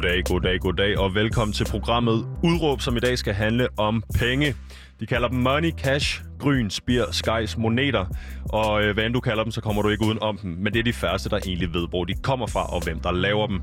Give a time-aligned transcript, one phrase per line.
[0.00, 4.54] Goddag, goddag, goddag, og velkommen til programmet Udråb, som i dag skal handle om penge.
[5.00, 8.06] De kalder dem money, cash, gryn, spir, skies, moneter.
[8.52, 10.50] Og øh, hvad end du kalder dem, så kommer du ikke uden om dem.
[10.50, 13.12] Men det er de færreste, der egentlig ved, hvor de kommer fra og hvem der
[13.12, 13.60] laver dem.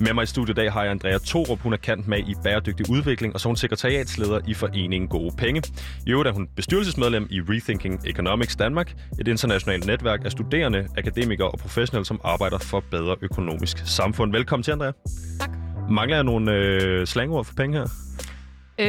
[0.00, 1.60] Med mig i studiet i dag har jeg Andrea Torup.
[1.60, 5.36] Hun er kant med i bæredygtig udvikling, og så er hun sekretariatsleder i Foreningen Gode
[5.38, 5.62] Penge.
[6.06, 11.50] I øvrigt er hun bestyrelsesmedlem i Rethinking Economics Danmark, et internationalt netværk af studerende, akademikere
[11.50, 14.32] og professionelle, som arbejder for bedre økonomisk samfund.
[14.32, 14.92] Velkommen til, Andrea.
[15.40, 15.63] Tak.
[15.90, 17.86] Mangler jeg nogle øh, slangord for penge her?
[18.78, 18.86] Øh,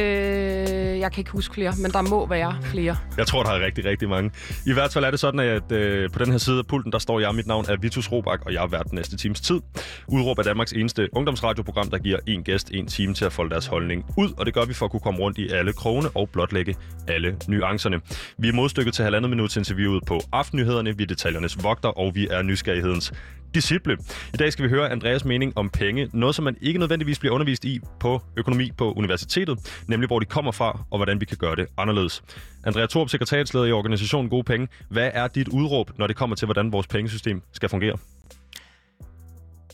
[0.98, 2.96] jeg kan ikke huske flere, men der må være flere.
[3.18, 4.30] Jeg tror, der er rigtig, rigtig mange.
[4.66, 6.98] I hvert fald er det sådan, at øh, på den her side af pulten, der
[6.98, 7.34] står jeg.
[7.34, 9.60] Mit navn er Vitus Robak, og jeg har været den næste times tid.
[10.08, 13.66] Udråb er Danmarks eneste ungdomsradioprogram, der giver en gæst en time til at folde deres
[13.66, 16.28] holdning ud, og det gør vi for at kunne komme rundt i alle krone og
[16.32, 16.74] blotlægge
[17.08, 18.00] alle nuancerne.
[18.38, 22.28] Vi er modstykket til halvandet minut interviewet på Aftennyhederne, vi er detaljernes vogter, og vi
[22.30, 23.12] er nysgerrighedens
[23.56, 23.96] disciple.
[24.34, 26.10] I dag skal vi høre Andreas mening om penge.
[26.12, 30.26] Noget, som man ikke nødvendigvis bliver undervist i på økonomi på universitetet, nemlig hvor de
[30.26, 32.22] kommer fra og hvordan vi kan gøre det anderledes.
[32.64, 34.68] Andrea Torp, sekretariatsleder i organisationen Gode Penge.
[34.90, 37.96] Hvad er dit udråb, når det kommer til, hvordan vores pengesystem skal fungere?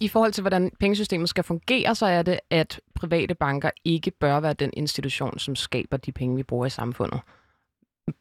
[0.00, 4.40] I forhold til, hvordan pengesystemet skal fungere, så er det, at private banker ikke bør
[4.40, 7.20] være den institution, som skaber de penge, vi bruger i samfundet.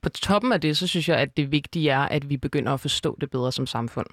[0.02, 2.80] På toppen af det, så synes jeg, at det vigtige er, at vi begynder at
[2.80, 4.08] forstå det bedre som samfund.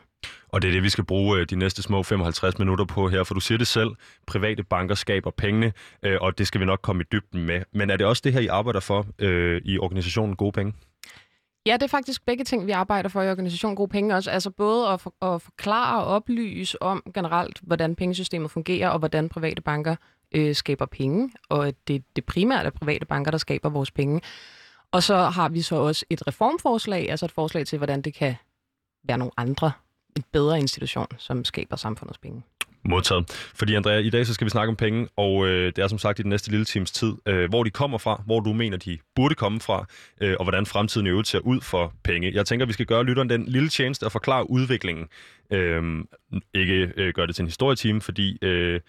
[0.48, 3.24] Og det er det, vi skal bruge øh, de næste små 55 minutter på her,
[3.24, 3.90] for du siger det selv,
[4.26, 7.62] private banker skaber pengene, øh, og det skal vi nok komme i dybden med.
[7.72, 10.74] Men er det også det her, I arbejder for øh, i organisationen Gode Penge?
[11.66, 14.30] Ja, det er faktisk begge ting, vi arbejder for i organisationen Gode Penge også.
[14.30, 19.28] Altså både at, for, at forklare og oplyse om generelt, hvordan pengesystemet fungerer, og hvordan
[19.28, 19.96] private banker
[20.34, 24.20] øh, skaber penge, og at det, det primært er private banker, der skaber vores penge.
[24.92, 28.34] Og så har vi så også et reformforslag, altså et forslag til, hvordan det kan
[29.04, 29.72] være nogle andre
[30.16, 32.42] en bedre institution, som skaber samfundets penge.
[32.84, 33.30] Modtaget.
[33.54, 35.98] Fordi Andrea, i dag så skal vi snakke om penge, og øh, det er som
[35.98, 38.76] sagt i den næste lille times tid, øh, hvor de kommer fra, hvor du mener,
[38.76, 39.86] de burde komme fra,
[40.20, 42.34] øh, og hvordan fremtiden i øvrigt ser ud for penge.
[42.34, 45.06] Jeg tænker, vi skal gøre lytteren den lille tjeneste at forklare udviklingen.
[45.52, 46.04] Øh,
[46.54, 48.38] ikke øh, gøre det til en historietime, fordi...
[48.42, 48.80] Øh,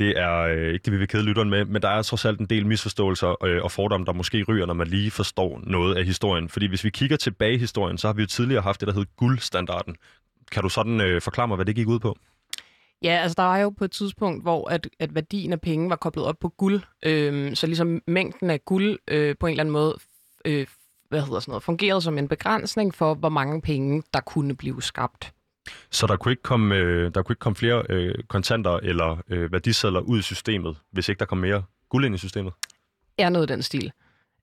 [0.00, 2.40] det er øh, ikke det, vi vil kede lytteren med, men der er trods alt
[2.40, 6.04] en del misforståelser øh, og fordomme, der måske ryger, når man lige forstår noget af
[6.04, 6.48] historien.
[6.48, 8.94] Fordi hvis vi kigger tilbage i historien, så har vi jo tidligere haft det, der
[8.94, 9.96] hed guldstandarden.
[10.52, 12.18] Kan du sådan øh, forklare mig, hvad det gik ud på?
[13.02, 15.96] Ja, altså der var jo på et tidspunkt, hvor at, at værdien af penge var
[15.96, 16.80] koblet op på guld.
[17.02, 19.98] Øh, så ligesom mængden af guld øh, på en eller anden måde
[20.44, 20.66] øh,
[21.10, 24.82] hvad hedder sådan noget, fungerede som en begrænsning for, hvor mange penge, der kunne blive
[24.82, 25.32] skabt.
[25.90, 29.52] Så der kunne ikke komme, øh, der kunne ikke komme flere øh, kontanter eller øh,
[29.52, 32.52] værdisedler ud i systemet, hvis ikke der kom mere guld ind i systemet?
[33.18, 33.92] Er noget den stil.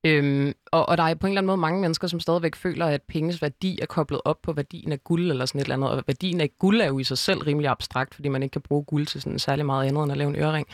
[0.03, 2.85] Øhm, og, og der er på en eller anden måde mange mennesker, som stadigvæk føler,
[2.85, 5.89] at penges værdi er koblet op på værdien af guld eller sådan et eller andet.
[5.89, 8.61] Og værdien af guld er jo i sig selv rimelig abstrakt, fordi man ikke kan
[8.61, 10.67] bruge guld til sådan særlig meget andet end at lave en ørering.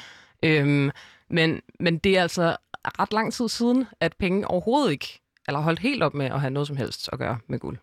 [0.43, 0.91] Øhm,
[1.29, 5.79] men, men det er altså ret lang tid siden, at penge overhovedet ikke, eller holdt
[5.79, 7.77] helt op med at have noget som helst at gøre med guld.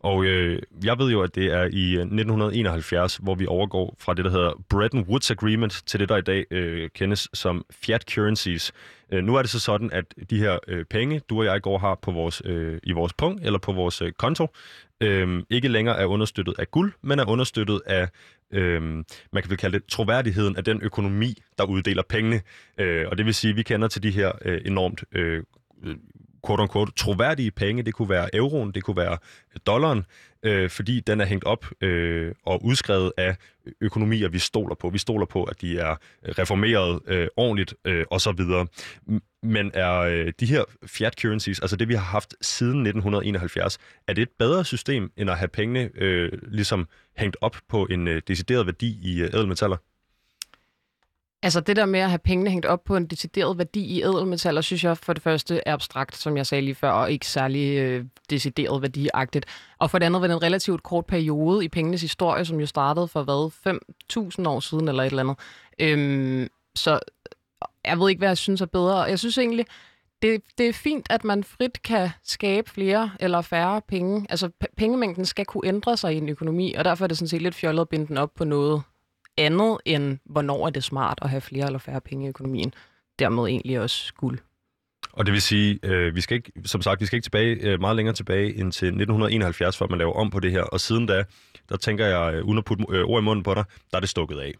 [0.00, 4.14] Og øh, jeg ved jo, at det er i øh, 1971, hvor vi overgår fra
[4.14, 8.04] det, der hedder Bretton Woods Agreement, til det, der i dag øh, kendes som fiat
[8.10, 8.72] currencies.
[9.12, 11.78] Øh, nu er det så sådan, at de her øh, penge, du og jeg går
[11.78, 14.46] har på vores, øh, i vores punkt eller på vores øh, konto,
[15.00, 18.08] øh, ikke længere er understøttet af guld, men er understøttet af,
[18.52, 18.82] øh,
[19.32, 22.40] man kan vel kalde det, troværdigheden af den økonomi, der uddeler pengene.
[22.78, 25.42] Øh, og det vil sige, at vi kender til de her øh, enormt øh,
[26.46, 27.82] quote unquote, troværdige penge.
[27.82, 29.18] Det kunne være euroen, det kunne være
[29.66, 30.04] dollaren,
[30.42, 33.36] øh, fordi den er hængt op øh, og udskrevet af
[33.80, 34.88] økonomier, vi stoler på.
[34.88, 35.96] Vi stoler på, at de er
[36.38, 38.40] reformeret øh, ordentligt øh, osv.
[39.42, 43.78] Men er øh, de her fiat currencies, altså det vi har haft siden 1971,
[44.08, 48.08] er det et bedre system, end at have pengene øh, ligesom hængt op på en
[48.08, 49.76] øh, decideret værdi i øh, ædelmetaller?
[51.42, 54.60] Altså det der med at have pengene hængt op på en decideret værdi i ædelmetaller,
[54.60, 57.78] synes jeg for det første er abstrakt, som jeg sagde lige før, og ikke særlig
[57.78, 59.46] øh, decideret værdiagtigt.
[59.78, 62.66] Og for det andet var det en relativt kort periode i pengenes historie, som jo
[62.66, 63.50] startede for hvad,
[64.42, 65.36] 5.000 år siden eller et eller andet.
[65.78, 67.00] Øhm, så
[67.84, 68.98] jeg ved ikke, hvad jeg synes er bedre.
[69.02, 69.66] Jeg synes egentlig,
[70.22, 74.26] det, det er fint, at man frit kan skabe flere eller færre penge.
[74.30, 77.42] Altså pengemængden skal kunne ændre sig i en økonomi, og derfor er det sådan set
[77.42, 78.82] lidt fjollet at binde den op på noget,
[79.38, 82.74] andet end, hvornår er det smart at have flere eller færre penge i økonomien.
[83.18, 84.38] Dermed egentlig også guld.
[85.12, 87.80] Og det vil sige, øh, vi skal ikke, som sagt, vi skal ikke tilbage, øh,
[87.80, 90.62] meget længere tilbage end til 1971, før man laver om på det her.
[90.62, 91.24] Og siden da,
[91.68, 94.00] der tænker jeg, øh, uden at putte øh, ord i munden på dig, der er
[94.00, 94.54] det stukket af.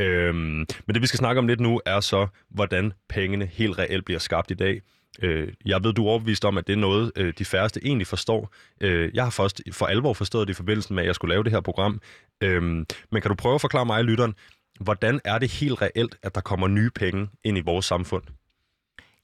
[0.00, 4.04] Øhm, men det vi skal snakke om lidt nu, er så, hvordan pengene helt reelt
[4.04, 4.80] bliver skabt i dag.
[5.22, 8.06] Øh, jeg ved, du er overbevist om, at det er noget, øh, de færreste egentlig
[8.06, 8.54] forstår.
[8.80, 11.44] Øh, jeg har først for alvor forstået det i forbindelse med, at jeg skulle lave
[11.44, 12.00] det her program.
[12.40, 12.86] Øh, men
[13.22, 14.34] kan du prøve at forklare mig, lytteren,
[14.80, 18.22] hvordan er det helt reelt, at der kommer nye penge ind i vores samfund?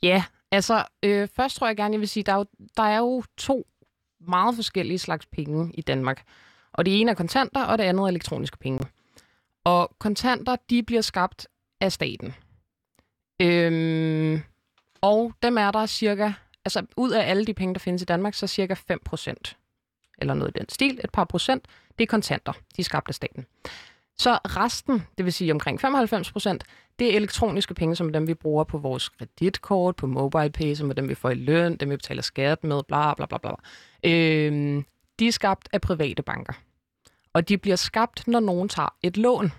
[0.02, 2.46] Ja, altså øh, først tror jeg gerne, jeg vil sige, der er, jo,
[2.76, 3.66] der er jo to
[4.20, 6.22] meget forskellige slags penge i Danmark.
[6.72, 8.86] Og det ene er kontanter, og det andet er elektroniske penge.
[9.64, 11.48] Og kontanter, de bliver skabt
[11.80, 12.34] af staten.
[13.42, 14.42] Øhm,
[15.02, 16.32] og dem er der cirka,
[16.64, 19.56] altså ud af alle de penge, der findes i Danmark, så cirka 5 procent,
[20.18, 21.66] eller noget i den stil, et par procent,
[21.98, 23.46] det er kontanter, de er skabt af staten.
[24.18, 26.64] Så resten, det vil sige omkring 95 procent,
[26.98, 30.90] det er elektroniske penge, som dem vi bruger på vores kreditkort, på mobile pay, som
[30.90, 33.50] er dem vi får i løn, dem vi betaler skat med, bla bla bla bla.
[34.04, 34.84] Øhm,
[35.18, 36.52] de er skabt af private banker.
[37.32, 39.52] Og de bliver skabt, når nogen tager et lån.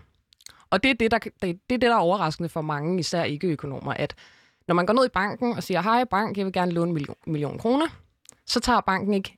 [0.69, 3.23] Og det er det, der, det, det, er det, der er overraskende for mange, især
[3.23, 4.15] ikke-økonomer, at
[4.68, 6.94] når man går ned i banken og siger, hej bank, jeg vil gerne låne en
[6.94, 7.86] million, million kroner,
[8.45, 9.38] så tager banken ikke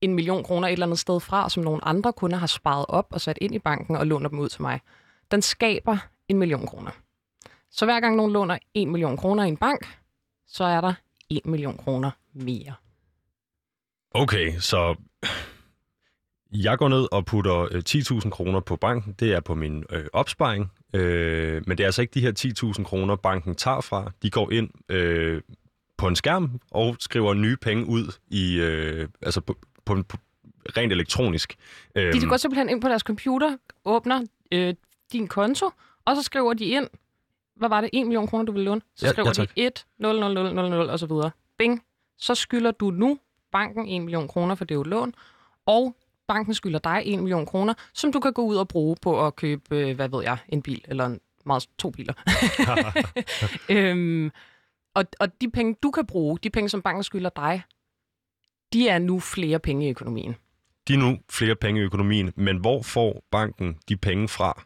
[0.00, 3.06] en million kroner et eller andet sted fra, som nogle andre kunder har sparet op
[3.10, 4.80] og sat ind i banken og låner dem ud til mig.
[5.30, 5.96] Den skaber
[6.28, 6.90] en million kroner.
[7.70, 9.98] Så hver gang nogen låner en million kroner i en bank,
[10.46, 10.94] så er der
[11.28, 12.74] en million kroner mere.
[14.10, 14.94] Okay, så
[16.52, 19.12] jeg går ned og putter øh, 10.000 kroner på banken.
[19.12, 20.72] Det er på min øh, opsparing.
[20.96, 24.12] Øh, men det er altså ikke de her 10.000 kroner, banken tager fra.
[24.22, 25.42] De går ind øh,
[25.96, 30.16] på en skærm og skriver nye penge ud i, øh, altså på, på, på
[30.76, 31.56] rent elektronisk.
[31.94, 34.22] De, de går simpelthen ind på deres computer, åbner
[34.52, 34.74] øh,
[35.12, 35.70] din konto,
[36.04, 36.88] og så skriver de ind,
[37.56, 38.80] hvad var det, 1 million kroner, du vil låne?
[38.96, 39.48] Så Ja, skriver ja, tak.
[39.56, 41.30] de 1, 0, 0, 0, 0, 0, og så videre.
[41.58, 41.82] Bing.
[42.18, 43.18] Så skylder du nu
[43.52, 45.14] banken 1 million kroner, for det lån,
[45.66, 45.96] og
[46.28, 49.36] banken skylder dig 1 million kroner, som du kan gå ud og bruge på at
[49.36, 52.14] købe, øh, hvad ved jeg, en bil, eller en, meget, to biler.
[53.74, 54.30] øhm,
[54.94, 57.62] og, og de penge, du kan bruge, de penge, som banken skylder dig,
[58.72, 60.36] de er nu flere penge i økonomien.
[60.88, 64.64] De er nu flere penge i økonomien, men hvor får banken de penge fra?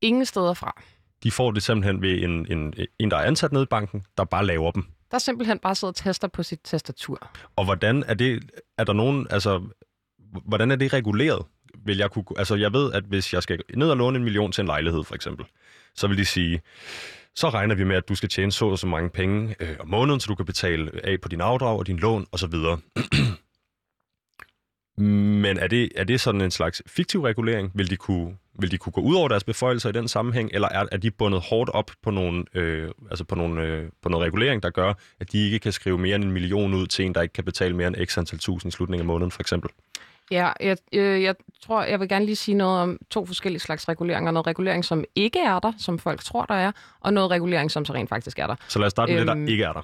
[0.00, 0.82] Ingen steder fra.
[1.22, 4.24] De får det simpelthen ved en, en, en der er ansat nede i banken, der
[4.24, 4.82] bare laver dem.
[5.10, 7.30] Der er simpelthen bare siddet og tester på sit tastatur.
[7.56, 9.62] Og hvordan er det, er der nogen, altså,
[10.44, 11.46] hvordan er det reguleret?
[11.84, 14.52] Vil jeg, kunne, altså, jeg ved, at hvis jeg skal ned og låne en million
[14.52, 15.46] til en lejlighed, for eksempel,
[15.94, 16.60] så vil de sige,
[17.34, 19.88] så regner vi med, at du skal tjene så og så mange penge øh, om
[19.88, 22.54] måneden, så du kan betale af på din afdrag og din lån osv.
[25.42, 27.70] Men er det, er det sådan en slags fiktiv regulering?
[27.74, 30.68] Vil de, kunne, vil de kunne gå ud over deres beføjelser i den sammenhæng, eller
[30.68, 34.26] er, er de bundet hårdt op på, nogle, øh, altså på, nogle, øh, på noget
[34.26, 37.14] regulering, der gør, at de ikke kan skrive mere end en million ud til en,
[37.14, 39.70] der ikke kan betale mere end x antal tusind i slutningen af måneden, for eksempel?
[40.30, 43.88] Ja, jeg, øh, jeg tror, jeg vil gerne lige sige noget om to forskellige slags
[43.88, 44.30] reguleringer.
[44.30, 47.84] Noget regulering, som ikke er der, som folk tror, der er, og noget regulering, som
[47.84, 48.54] så rent faktisk er der.
[48.68, 49.82] Så lad os starte med det, Øhm, der ikke er der.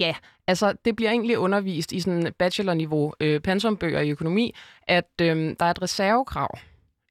[0.00, 0.14] Ja,
[0.46, 5.66] altså det bliver egentlig undervist i sådan bachelorniveau øh, pensumbøger i økonomi, at øh, der
[5.66, 6.58] er et reservekrav,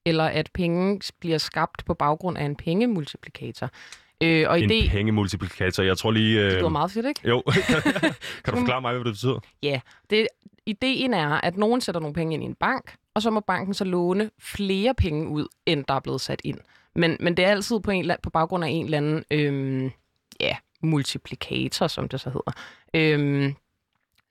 [0.06, 3.70] eller at penge bliver skabt på baggrund af en pengemultiplikator.
[4.24, 5.84] Øh, og En idé, pengemultiplikator.
[5.84, 6.40] Jeg tror lige...
[6.40, 6.46] Øh...
[6.46, 7.30] det lyder meget fedt, ikke?
[7.30, 7.44] Jo,
[8.44, 9.40] kan du forklare mig, hvad det betyder?
[9.64, 9.80] Ja,
[10.10, 10.28] det,
[10.66, 13.74] ideen er, at nogen sætter nogle penge ind i en bank, og så må banken
[13.74, 16.58] så låne flere penge ud, end der er blevet sat ind.
[16.96, 19.92] Men, men det er altid på, en, eller- på baggrund af en eller anden øhm,
[20.40, 22.52] ja, multiplikator, som det så hedder.
[22.94, 23.56] Øhm,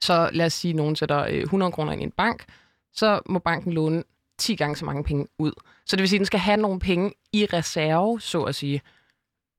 [0.01, 2.45] så lad os sige, at nogen sætter øh, 100 kroner ind i en bank,
[2.93, 4.03] så må banken låne
[4.37, 5.51] 10 gange så mange penge ud.
[5.85, 8.81] Så det vil sige, at den skal have nogle penge i reserve, så at sige.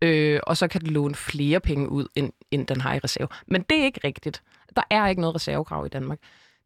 [0.02, 3.28] Øh, og så kan den låne flere penge ud, end, end den har i reserve.
[3.46, 4.42] Men det er ikke rigtigt.
[4.76, 6.18] Der er ikke noget reservekrav i Danmark.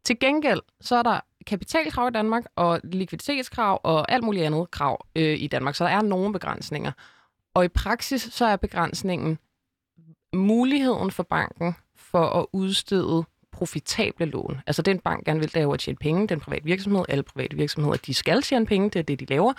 [0.05, 5.07] Til gengæld, så er der kapitalkrav i Danmark, og likviditetskrav og alt muligt andet krav
[5.17, 5.75] øh, i Danmark.
[5.75, 6.93] Så der er nogle begrænsninger.
[7.55, 9.39] Og i praksis, så er begrænsningen
[10.33, 14.61] muligheden for banken for at udstede profitable lån.
[14.67, 16.29] Altså den bank gerne vil, der jo at tjene penge.
[16.29, 19.53] Den private virksomhed, alle private virksomheder, de skal tjene penge, det er det, de laver.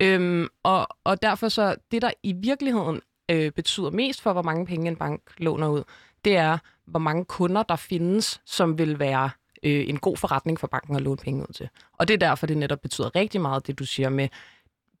[0.00, 4.66] Øhm, og, og derfor så, det der i virkeligheden øh, betyder mest for, hvor mange
[4.66, 5.82] penge en bank låner ud,
[6.24, 9.30] det er, hvor mange kunder der findes, som vil være
[9.62, 11.68] øh, en god forretning for banken at låne penge ud til.
[11.98, 14.28] Og det er derfor, det netop betyder rigtig meget, det du siger med,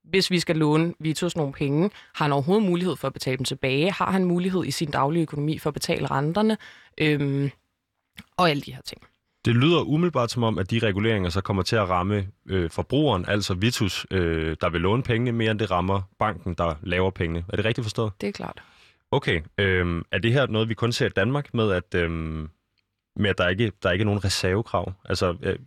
[0.04, 3.44] hvis vi skal låne Vitus nogle penge, har han overhovedet mulighed for at betale dem
[3.44, 3.92] tilbage?
[3.92, 6.56] Har han mulighed i sin daglige økonomi for at betale renterne?
[6.98, 7.50] Øhm,
[8.36, 9.02] og alle de her ting.
[9.44, 13.24] Det lyder umiddelbart som om, at de reguleringer så kommer til at ramme øh, forbrugeren,
[13.28, 17.44] altså Vitus, øh, der vil låne pengene, mere end det rammer banken, der laver pengene.
[17.48, 18.12] Er det rigtigt forstået?
[18.20, 18.62] Det er klart.
[19.10, 19.40] Okay.
[19.58, 22.48] Øh, er det her noget, vi kun ser i Danmark med, at, øh,
[23.28, 24.92] at der, ikke, der ikke er nogen reservekrav?
[25.04, 25.58] Altså, øh,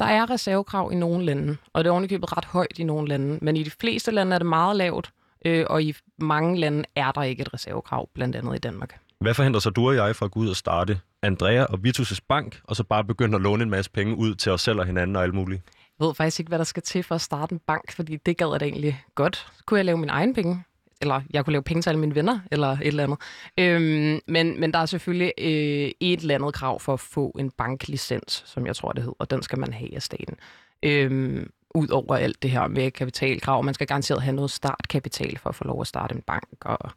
[0.00, 3.38] Der er reservekrav i nogle lande, og det er ovenikøbet ret højt i nogle lande,
[3.42, 5.10] men i de fleste lande er det meget lavt,
[5.44, 8.98] øh, og i mange lande er der ikke et reservekrav, blandt andet i Danmark.
[9.20, 12.18] hvad forhindrer så du og jeg fra at gå ud og starte Andrea og Vitus'
[12.28, 14.86] bank, og så bare begynde at låne en masse penge ud til os selv og
[14.86, 15.62] hinanden og alt muligt?
[16.00, 18.36] Jeg ved faktisk ikke, hvad der skal til for at starte en bank, fordi det
[18.36, 19.46] gad jeg da egentlig godt.
[19.66, 20.64] Kunne jeg lave min egen penge?
[21.02, 23.18] Eller jeg kunne lave penge til alle mine venner, eller et eller andet.
[23.58, 27.50] Øhm, men, men der er selvfølgelig øh, et eller andet krav for at få en
[27.50, 30.36] banklicens, som jeg tror, det hedder, og den skal man have af staten.
[30.82, 33.64] Øhm, Udover alt det her med kapitalkrav.
[33.64, 36.90] Man skal garanteret have noget startkapital for at få lov at starte en bank, og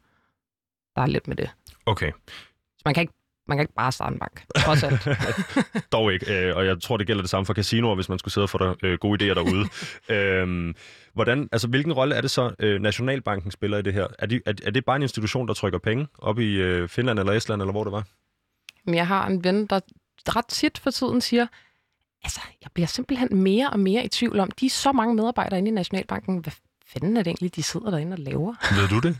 [0.96, 1.50] der er lidt med det.
[1.86, 2.12] Okay.
[2.76, 3.14] Så man kan ikke
[3.48, 5.08] man kan ikke bare starte en bank, trods alt.
[5.92, 8.34] Dog ikke, øh, og jeg tror, det gælder det samme for casinoer, hvis man skulle
[8.34, 9.68] sidde og få der, øh, gode idéer derude.
[10.14, 10.74] øhm,
[11.14, 14.06] hvordan, altså, hvilken rolle er det så, øh, Nationalbanken spiller i det her?
[14.18, 17.18] Er, de, er, er det bare en institution, der trykker penge op i øh, Finland
[17.18, 18.04] eller Estland, eller hvor det var?
[18.84, 19.80] Men jeg har en ven, der
[20.28, 21.46] ret tit for tiden siger,
[22.24, 25.58] altså, jeg bliver simpelthen mere og mere i tvivl om, de er så mange medarbejdere
[25.58, 26.38] inde i Nationalbanken.
[26.38, 26.52] Hvad
[26.86, 28.54] fanden er det egentlig, de sidder derinde og laver?
[28.80, 29.18] Ved du det?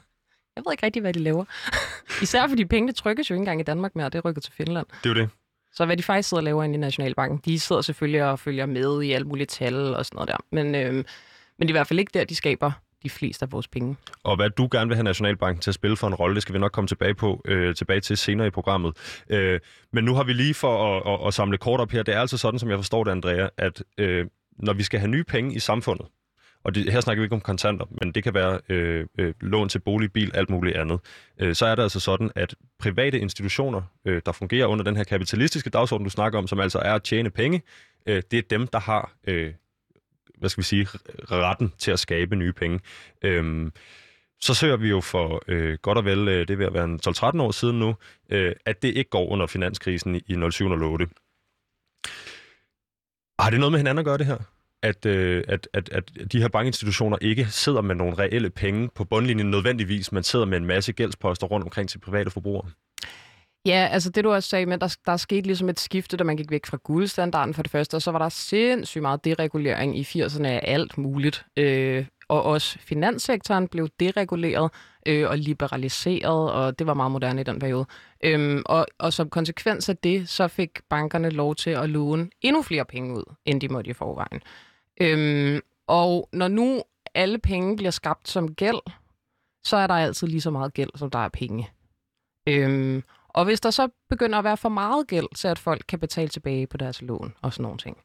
[0.57, 1.45] Jeg ved ikke rigtig, hvad de laver.
[2.23, 4.87] Især fordi pengene trykkes jo ikke engang i Danmark mere, og det rykker til Finland.
[5.05, 5.31] Det er jo det.
[5.73, 8.67] Så hvad de faktisk sidder og laver inde i Nationalbanken, de sidder selvfølgelig og følger
[8.67, 10.37] med i alle mulige tal og sådan noget der.
[10.53, 11.05] Men, øhm, men
[11.61, 12.73] det er i hvert fald ikke der, de skaber
[13.03, 13.97] de fleste af vores penge.
[14.23, 16.53] Og hvad du gerne vil have Nationalbanken til at spille for en rolle, det skal
[16.55, 18.97] vi nok komme tilbage på øh, tilbage til senere i programmet.
[19.31, 19.61] Øh,
[19.93, 22.03] men nu har vi lige for at, at, at samle kort op her.
[22.03, 24.27] Det er altså sådan, som jeg forstår det, Andrea, at øh,
[24.59, 26.07] når vi skal have nye penge i samfundet,
[26.66, 29.68] og det, her snakker vi ikke om kontanter, men det kan være øh, øh, lån
[29.68, 31.00] til bolig, bil, alt muligt andet,
[31.40, 35.04] øh, så er det altså sådan, at private institutioner, øh, der fungerer under den her
[35.04, 37.62] kapitalistiske dagsorden, du snakker om, som altså er at tjene penge,
[38.06, 39.52] øh, det er dem, der har, øh,
[40.38, 40.88] hvad skal vi sige,
[41.30, 42.80] retten til at skabe nye penge.
[43.23, 43.70] Øh,
[44.40, 47.42] så søger vi jo for øh, godt og vel, øh, det vil være en 12-13
[47.42, 47.94] år siden nu,
[48.30, 51.06] øh, at det ikke går under finanskrisen i, i 0708.
[53.38, 54.56] Har det noget med hinanden at gøre, det her?
[54.83, 59.04] At, øh, at, at, at de her bankinstitutioner ikke sidder med nogle reelle penge på
[59.04, 62.71] bundlinjen nødvendigvis, men sidder med en masse gældsposter rundt omkring til private forbrugere?
[63.66, 66.37] Ja, altså det du også sagde, men der, der skete ligesom et skifte, da man
[66.37, 70.02] gik væk fra guldstandarden for det første, og så var der sindssygt meget deregulering i
[70.02, 71.45] 80'erne af alt muligt.
[71.56, 74.71] Øh, og også finanssektoren blev dereguleret
[75.06, 77.87] øh, og liberaliseret, og det var meget moderne i den periode.
[78.25, 82.62] Øhm, og, og som konsekvens af det, så fik bankerne lov til at låne endnu
[82.62, 84.40] flere penge ud, end de måtte i forvejen.
[85.00, 86.83] Øhm, og når nu
[87.15, 88.81] alle penge bliver skabt som gæld,
[89.65, 91.71] så er der altid lige så meget gæld, som der er penge.
[92.49, 95.99] Øhm, og hvis der så begynder at være for meget gæld, så at folk kan
[95.99, 97.97] betale tilbage på deres lån og sådan nogle ting,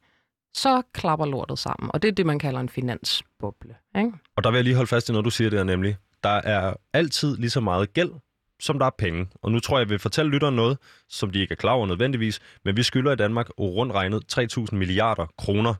[0.54, 1.92] så klapper lortet sammen.
[1.94, 3.76] Og det er det, man kalder en finansboble.
[3.98, 4.12] Ikke?
[4.36, 5.98] Og der vil jeg lige holde fast i noget, du siger der nemlig.
[6.24, 8.12] Der er altid lige så meget gæld,
[8.60, 9.28] som der er penge.
[9.42, 10.78] Og nu tror jeg, jeg vil fortælle lytteren noget,
[11.10, 14.76] som de ikke er klar over nødvendigvis, men vi skylder i Danmark rundt regnet 3.000
[14.76, 15.74] milliarder kroner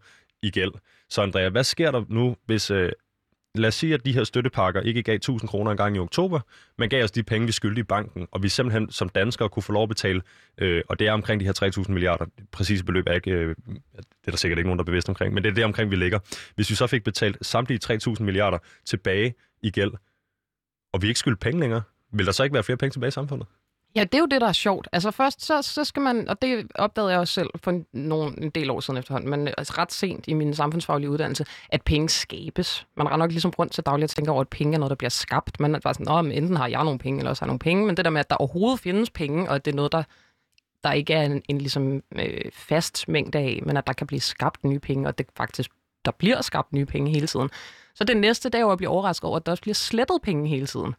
[0.44, 0.72] i gæld.
[1.12, 2.72] Så Andrea, hvad sker der nu, hvis...
[2.72, 2.92] Øh,
[3.56, 6.40] lad os sige, at de her støttepakker ikke gav 1000 kroner engang i oktober,
[6.78, 9.64] men gav os de penge, vi skyldte i banken, og vi simpelthen som danskere kunne
[9.64, 10.22] få lov at betale,
[10.58, 12.26] øh, og det er omkring de her 3.000 milliarder.
[12.52, 15.34] Præcis beløb er ikke, øh, det er der sikkert ikke nogen, der er bevidst omkring,
[15.34, 16.20] men det er det omkring, vi ligger.
[16.56, 19.92] Hvis vi så fik betalt samtlige 3.000 milliarder tilbage i gæld,
[20.94, 21.82] og vi ikke skyldte penge længere,
[22.14, 23.48] vil der så ikke være flere penge tilbage i samfundet?
[23.96, 24.88] Ja, det er jo det, der er sjovt.
[24.92, 28.44] Altså først, så, så skal man, og det opdagede jeg også selv for en, nogle,
[28.44, 31.82] en del år siden efterhånden, men øh, altså ret sent i min samfundsfaglige uddannelse, at
[31.82, 32.88] penge skabes.
[32.96, 34.96] Man render nok ligesom rundt til dagligt og tænker over, at penge er noget, der
[34.96, 35.60] bliver skabt.
[35.60, 37.50] Man er bare sådan, Nå, men enten har jeg nogle penge, eller også har jeg
[37.50, 37.86] nogle penge.
[37.86, 40.04] Men det der med, at der overhovedet findes penge, og at det er noget, der,
[40.84, 44.20] der ikke er en, en ligesom, øh, fast mængde af, men at der kan blive
[44.22, 45.72] skabt nye penge, og det faktisk
[46.06, 47.50] der bliver skabt nye penge hele tiden.
[47.96, 50.50] Så det næste, dag er at blive overrasket over, at der også bliver slettet penge
[50.50, 50.96] hele tiden.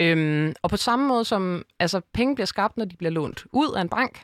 [0.00, 3.74] Øhm, og på samme måde som altså, penge bliver skabt, når de bliver lånt ud
[3.76, 4.22] af en bank,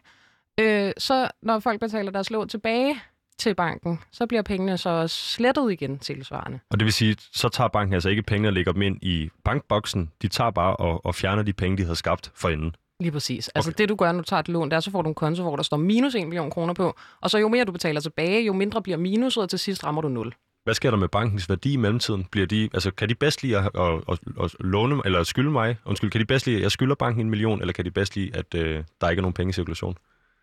[0.60, 3.00] øh, så når folk betaler deres lån tilbage
[3.38, 6.58] til banken, så bliver pengene så også slettet igen tilsvarende.
[6.70, 9.30] Og det vil sige, så tager banken altså ikke pengene og lægger dem ind i
[9.44, 10.10] bankboksen.
[10.22, 12.76] De tager bare og, og fjerner de penge, de havde skabt for inden.
[13.00, 13.48] Lige præcis.
[13.48, 13.78] Altså okay.
[13.78, 15.56] det, du gør, når du tager et lån, der så får du en konto, hvor
[15.56, 16.96] der står minus 1 million kroner på.
[17.20, 20.02] Og så jo mere du betaler tilbage, jo mindre bliver minuset, og til sidst rammer
[20.02, 20.34] du 0.
[20.64, 22.24] Hvad sker der med bankens værdi i mellemtiden?
[22.30, 25.76] Bliver de, altså, kan de bedst lide at, at, at, at låne, eller skylde mig?
[25.84, 28.16] Undskyld, kan de bedst lide, at jeg skylder banken en million, eller kan de bedst
[28.16, 29.96] lide, at øh, der ikke er nogen penge i cirkulation?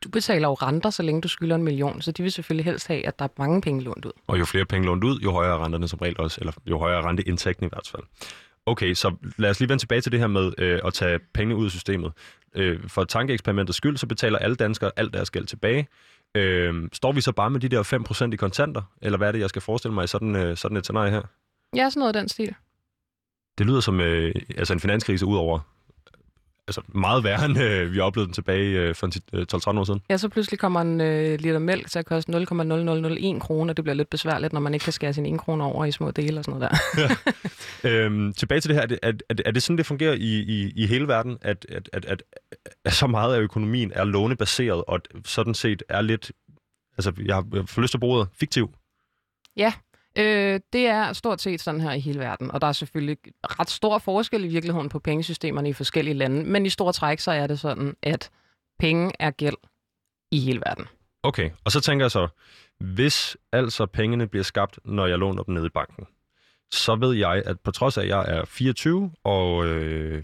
[0.04, 2.88] Du betaler jo renter, så længe du skylder en million, så de vil selvfølgelig helst
[2.88, 4.12] have, at der er mange penge lånt ud.
[4.28, 6.78] Og jo flere penge lånt ud, jo højere er renterne som regel også, eller jo
[6.78, 8.04] højere er renteindtægten i hvert fald.
[8.66, 11.56] Okay, så lad os lige vende tilbage til det her med øh, at tage penge
[11.56, 12.12] ud af systemet.
[12.56, 15.88] Øh, for tankeeksperimentets skyld, så betaler alle danskere alt deres gæld tilbage.
[16.36, 18.82] Øh, står vi så bare med de der 5% i kontanter?
[19.02, 21.22] Eller hvad er det, jeg skal forestille mig i sådan, øh, sådan et scenarie her?
[21.76, 22.56] Ja, sådan noget af den stil.
[23.58, 25.60] Det lyder som øh, altså en finanskrise ud over
[26.70, 30.02] altså meget værre, end øh, vi oplevede den tilbage øh, for 12-13 øh, år siden.
[30.10, 33.74] Ja, så pludselig kommer en øh, liter mælk til at koste 0,0001 kroner.
[33.74, 36.12] Det bliver lidt besværligt, når man ikke kan skære sin 1 kroner over i små
[36.12, 37.10] dele og sådan noget der.
[37.84, 37.90] ja.
[37.90, 38.84] øhm, tilbage til det her.
[38.84, 41.66] Er det, er, er, er det sådan, det fungerer i, i, i hele verden, at,
[41.70, 42.24] at, at, at,
[42.86, 46.32] at så meget af økonomien er lånebaseret, og sådan set er lidt,
[46.98, 48.74] altså jeg har, jeg har lyst til at bruge fiktiv?
[49.58, 49.74] Ja,
[50.20, 53.70] Øh, det er stort set sådan her i hele verden, og der er selvfølgelig ret
[53.70, 57.48] stor forskel i virkeligheden på pengesystemerne i forskellige lande, men i store træk så er
[57.48, 58.30] det sådan, at
[58.80, 59.56] penge er gæld
[60.32, 60.86] i hele verden.
[61.24, 62.28] Okay, og så tænker jeg så,
[62.80, 66.06] hvis altså pengene bliver skabt, når jeg låner dem nede i banken,
[66.72, 70.24] så ved jeg, at på trods af, at jeg er 24 og øh,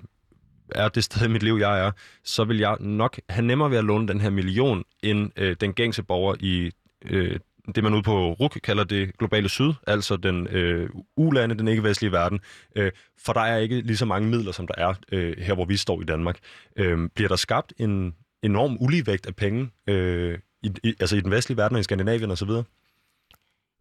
[0.71, 1.91] er det sted i mit liv, jeg er,
[2.23, 5.73] så vil jeg nok have nemmere ved at låne den her million, end øh, den
[5.73, 6.71] gængse borger i
[7.05, 7.39] øh,
[7.75, 12.12] det, man ude på RUK kalder det globale syd, altså den øh, ulande, den ikke-vestlige
[12.12, 12.39] verden,
[12.75, 12.91] øh,
[13.25, 15.77] for der er ikke lige så mange midler, som der er øh, her, hvor vi
[15.77, 16.39] står i Danmark.
[16.75, 21.31] Øh, bliver der skabt en enorm uligevægt af penge øh, i, i, altså i den
[21.31, 22.50] vestlige verden og i Skandinavien osv.?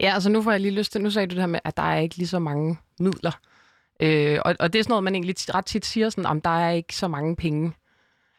[0.00, 1.76] Ja, altså nu får jeg lige lyst til, nu sagde du det her med, at
[1.76, 3.41] der er ikke lige så mange midler.
[4.00, 6.50] Øh, og, og det er sådan noget, man egentlig ret tit siger, sådan, om der
[6.50, 7.73] er ikke så mange penge.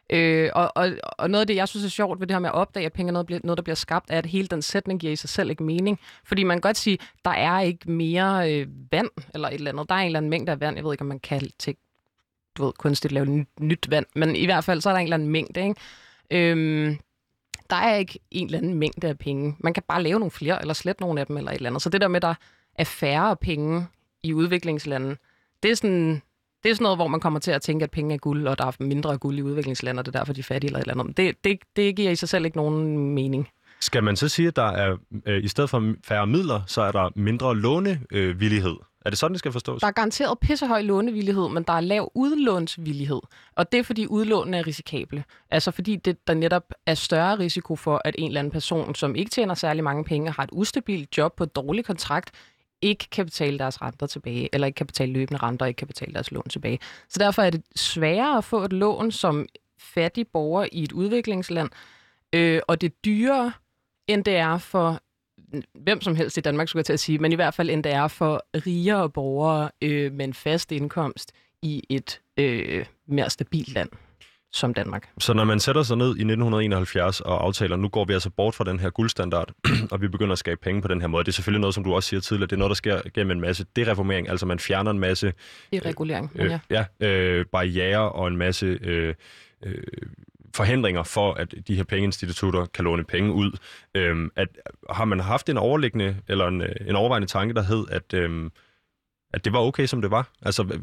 [0.10, 2.50] Øh, og, og, og noget af det, jeg synes er sjovt ved det her med
[2.50, 5.00] at opdage, at penge er noget, noget, der bliver skabt, er, at hele den sætning
[5.00, 6.00] giver i sig selv ikke mening.
[6.24, 9.90] Fordi man kan godt sige, der er ikke mere øh, vand eller et eller andet.
[9.90, 10.76] Der er en eller anden mængde af vand.
[10.76, 11.76] Jeg ved ikke, om man kan til
[12.58, 14.06] du ved, kunstigt lave nyt, vand.
[14.16, 15.62] Men i hvert fald, så er der en eller anden mængde.
[15.62, 15.76] Ikke?
[16.32, 16.98] Øhm,
[17.70, 19.56] der er ikke en eller anden mængde af penge.
[19.60, 21.82] Man kan bare lave nogle flere, eller slette nogle af dem, eller et eller andet.
[21.82, 22.34] Så det der med, at der
[22.76, 23.88] er færre penge
[24.24, 25.18] i udviklingslandet,
[25.64, 26.22] det er sådan,
[26.66, 28.58] det er sådan noget, hvor man kommer til at tænke, at penge er guld, og
[28.58, 30.88] der er mindre guld i udviklingslande, og det er derfor, de er fattige eller et
[30.88, 31.18] eller andet.
[31.18, 33.50] Det, det, det giver i sig selv ikke nogen mening.
[33.80, 36.92] Skal man så sige, at der er, øh, i stedet for færre midler, så er
[36.92, 38.76] der mindre lånevillighed?
[39.06, 39.82] Er det sådan, det skal forstås?
[39.82, 43.22] Der er garanteret pissehøj lånevillighed, men der er lav udlånsvillighed.
[43.56, 45.24] Og det er, fordi udlånene er risikable.
[45.52, 49.16] Altså fordi det, der netop er større risiko for, at en eller anden person, som
[49.16, 52.32] ikke tjener særlig mange penge, har et ustabilt job på et dårlig kontrakt,
[52.86, 55.88] ikke kan betale deres renter tilbage, eller ikke kan betale løbende renter, og ikke kan
[55.88, 56.80] betale deres lån tilbage.
[57.10, 59.46] Så derfor er det sværere at få et lån som
[59.80, 61.70] fattig borger i et udviklingsland,
[62.34, 63.52] øh, og det er dyrere,
[64.08, 65.02] end det er for
[65.74, 67.84] hvem som helst i Danmark, skulle jeg til at sige, men i hvert fald end
[67.84, 73.74] det er for rigere borgere øh, med en fast indkomst i et øh, mere stabilt
[73.74, 73.90] land
[74.56, 75.10] som Danmark.
[75.20, 78.56] Så når man sætter sig ned i 1971 og aftaler, nu går vi altså bort
[78.56, 79.52] fra den her guldstandard,
[79.92, 81.24] og vi begynder at skabe penge på den her måde.
[81.24, 83.32] Det er selvfølgelig noget, som du også siger tidligere, det er noget, der sker gennem
[83.32, 85.34] en masse dereformering, altså man fjerner en masse...
[85.72, 86.86] Deregulering, øh, ja.
[87.00, 88.66] Ja, øh, barriere og en masse...
[88.66, 89.14] Øh,
[89.66, 89.84] øh,
[90.56, 93.58] forhindringer for, at de her pengeinstitutter kan låne penge ud.
[93.96, 94.48] Øhm, at,
[94.90, 98.52] har man haft en overliggende eller en, en overvejende tanke, der hed, at, øhm,
[99.34, 100.30] at det var okay, som det var?
[100.42, 100.80] Altså,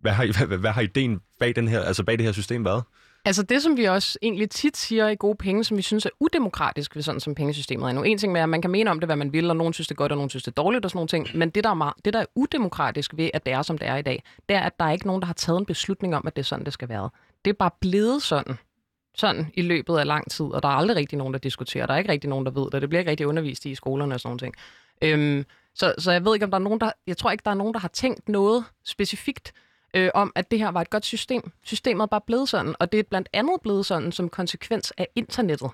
[0.00, 2.82] hvad har, hvad, hvad har ideen bag, den her, altså bag det her system været?
[3.24, 6.10] Altså det, som vi også egentlig tit siger i gode penge, som vi synes er
[6.20, 8.02] udemokratisk ved sådan som pengesystemet er nu.
[8.02, 9.88] En ting med, at man kan mene om det, hvad man vil, og nogen synes
[9.88, 11.38] det er godt, og nogen synes det er dårligt og sådan nogle ting.
[11.38, 13.88] Men det, der er, meget, det, der er udemokratisk ved, at det er, som det
[13.88, 16.16] er i dag, det er, at der er ikke nogen, der har taget en beslutning
[16.16, 17.10] om, at det er sådan, det skal være.
[17.44, 18.58] Det er bare blevet sådan
[19.14, 21.86] sådan i løbet af lang tid, og der er aldrig rigtig nogen, der diskuterer.
[21.86, 22.82] Der er ikke rigtig nogen, der ved det.
[22.82, 24.54] Det bliver ikke rigtig undervist i i skolerne og sådan noget.
[25.02, 26.92] Øhm, så, så jeg ved ikke, om der er nogen, der...
[27.06, 29.52] Jeg tror ikke, der er nogen, der har tænkt noget specifikt
[29.94, 31.50] øh, om, at det her var et godt system.
[31.62, 35.08] Systemet er bare blevet sådan, og det er blandt andet blevet sådan som konsekvens af
[35.14, 35.70] internettet.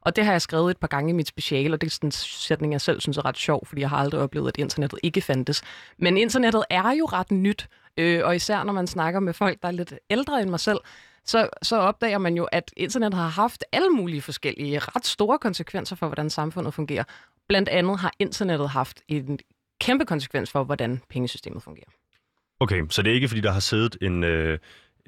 [0.00, 2.08] Og det har jeg skrevet et par gange i mit speciale, og det er sådan
[2.08, 5.00] en sætning, jeg selv synes er ret sjov, fordi jeg har aldrig oplevet, at internettet
[5.02, 5.62] ikke fandtes.
[5.98, 9.68] Men internettet er jo ret nyt, øh, og især når man snakker med folk, der
[9.68, 10.78] er lidt ældre end mig selv,
[11.24, 15.96] så, så opdager man jo, at internet har haft alle mulige forskellige ret store konsekvenser
[15.96, 17.04] for, hvordan samfundet fungerer.
[17.48, 19.38] Blandt andet har internettet haft en
[19.80, 21.97] kæmpe konsekvens for, hvordan pengesystemet fungerer.
[22.60, 24.58] Okay, så det er ikke, fordi der har siddet en, øh,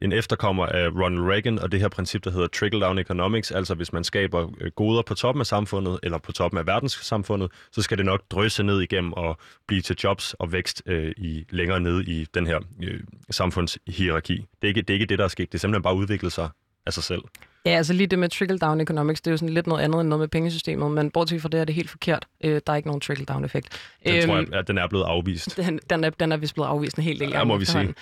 [0.02, 3.92] en efterkommer af Ronald Reagan og det her princip, der hedder trickle-down economics, altså hvis
[3.92, 7.98] man skaber øh, goder på toppen af samfundet, eller på toppen af verdenssamfundet, så skal
[7.98, 12.00] det nok drysse ned igennem og blive til jobs og vækst øh, i længere ned
[12.00, 14.36] i den her øh, samfundshierarki.
[14.36, 15.52] Det er, ikke, det er ikke det, der er sket.
[15.52, 16.48] Det er simpelthen bare udviklet sig
[16.86, 17.22] af sig selv.
[17.66, 20.08] Ja, altså lige det med trickle-down economics, det er jo sådan lidt noget andet end
[20.08, 22.26] noget med pengesystemet, men bortset fra det er det helt forkert.
[22.44, 23.94] Øh, der er ikke nogen trickle-down effekt.
[24.06, 25.56] Den øhm, tror jeg, at den er blevet afvist.
[25.66, 27.94] Den, den, er, den er vist blevet afvist en hel del Ja, må vi sige.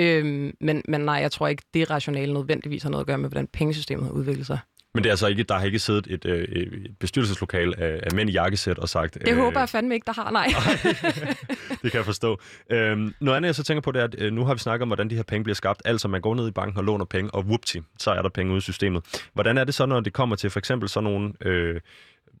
[0.00, 3.28] Øhm, men, men nej, jeg tror ikke, det rationale nødvendigvis har noget at gøre med,
[3.28, 4.58] hvordan pengesystemet har udviklet sig.
[4.94, 8.12] Men det er altså ikke, der har ikke siddet et, øh, et bestyrelseslokal af, af
[8.14, 9.14] mænd i jakkesæt og sagt...
[9.14, 10.46] Det øh, håber jeg fandme ikke, der har, nej.
[11.82, 12.40] det kan jeg forstå.
[12.70, 14.82] Øhm, noget andet, jeg så tænker på, det er, at øh, nu har vi snakket
[14.82, 15.82] om, hvordan de her penge bliver skabt.
[15.84, 18.52] Altså, man går ned i banken og låner penge, og whoopty, så er der penge
[18.52, 19.28] ude i systemet.
[19.32, 21.32] Hvordan er det så, når det kommer til for eksempel sådan nogle...
[21.40, 21.80] Øh,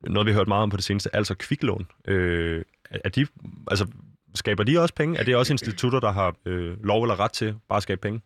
[0.02, 1.86] noget, vi har hørt meget om på det seneste, altså kviklån.
[2.08, 3.26] Øh, er de,
[3.70, 3.86] altså,
[4.34, 5.18] skaber de også penge?
[5.18, 8.20] Er det også institutter, der har øh, lov eller ret til bare at skabe penge?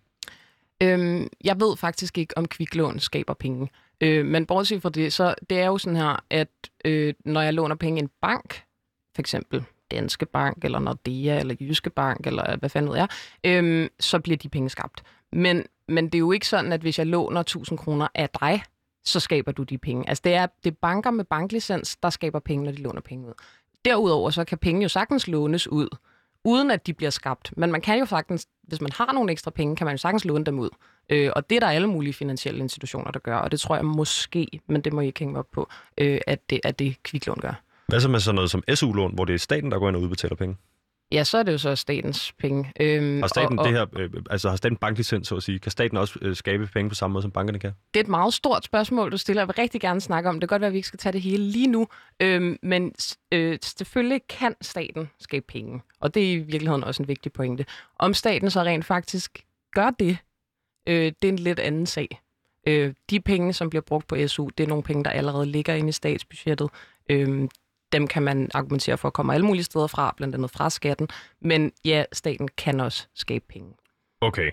[0.83, 3.69] Øhm, jeg ved faktisk ikke, om kviklån skaber penge.
[4.03, 6.49] Øh, men bortset fra det, så det er jo sådan her, at
[6.85, 8.63] øh, når jeg låner penge i en bank,
[9.15, 13.07] for eksempel Danske Bank, eller Nordea, eller Jyske Bank, eller øh, hvad fanden er,
[13.45, 15.03] øh, så bliver de penge skabt.
[15.33, 18.63] Men, men det er jo ikke sådan, at hvis jeg låner 1000 kroner af dig,
[19.05, 20.09] så skaber du de penge.
[20.09, 23.29] Altså det er, det er banker med banklicens, der skaber penge, når de låner penge
[23.29, 23.33] ud.
[23.85, 25.89] Derudover så kan penge jo sagtens lånes ud,
[26.45, 27.53] uden at de bliver skabt.
[27.57, 30.25] Men man kan jo sagtens, hvis man har nogle ekstra penge, kan man jo sagtens
[30.25, 30.71] låne dem ud.
[31.11, 33.85] Øh, og det er der alle mulige finansielle institutioner, der gør, og det tror jeg
[33.85, 37.39] måske, men det må I ikke hænge op på, øh, at, det, at det kviklån
[37.41, 37.63] gør.
[37.89, 40.03] Hvad så med sådan noget som SU-lån, hvor det er staten, der går ind og
[40.03, 40.57] udbetaler penge?
[41.13, 42.73] Ja, så er det jo så statens penge.
[42.81, 45.59] Øhm, Har staten og, og, det her, øh, altså har staten banklicens, så at sige?
[45.59, 47.73] Kan staten også øh, skabe penge på samme måde, som bankerne kan?
[47.95, 49.43] Det er et meget stort spørgsmål, du stiller.
[49.43, 50.43] Jeg vil rigtig gerne snakke om det.
[50.43, 51.89] Det kan godt være, at vi ikke skal tage det hele lige nu.
[52.21, 52.93] Øhm, men
[53.33, 55.81] øh, selvfølgelig kan staten skabe penge.
[56.01, 57.65] Og det er i virkeligheden også en vigtig pointe.
[57.99, 60.19] Om staten så rent faktisk gør det,
[60.87, 62.21] øh, det er en lidt anden sag.
[62.67, 65.75] Øh, de penge, som bliver brugt på SU, det er nogle penge, der allerede ligger
[65.75, 66.71] inde i statsbudgettet.
[67.11, 67.49] Øh,
[67.93, 71.09] dem kan man argumentere for at komme alle mulige steder fra, blandt andet fra skatten.
[71.41, 73.73] Men ja, staten kan også skabe penge.
[74.21, 74.51] Okay.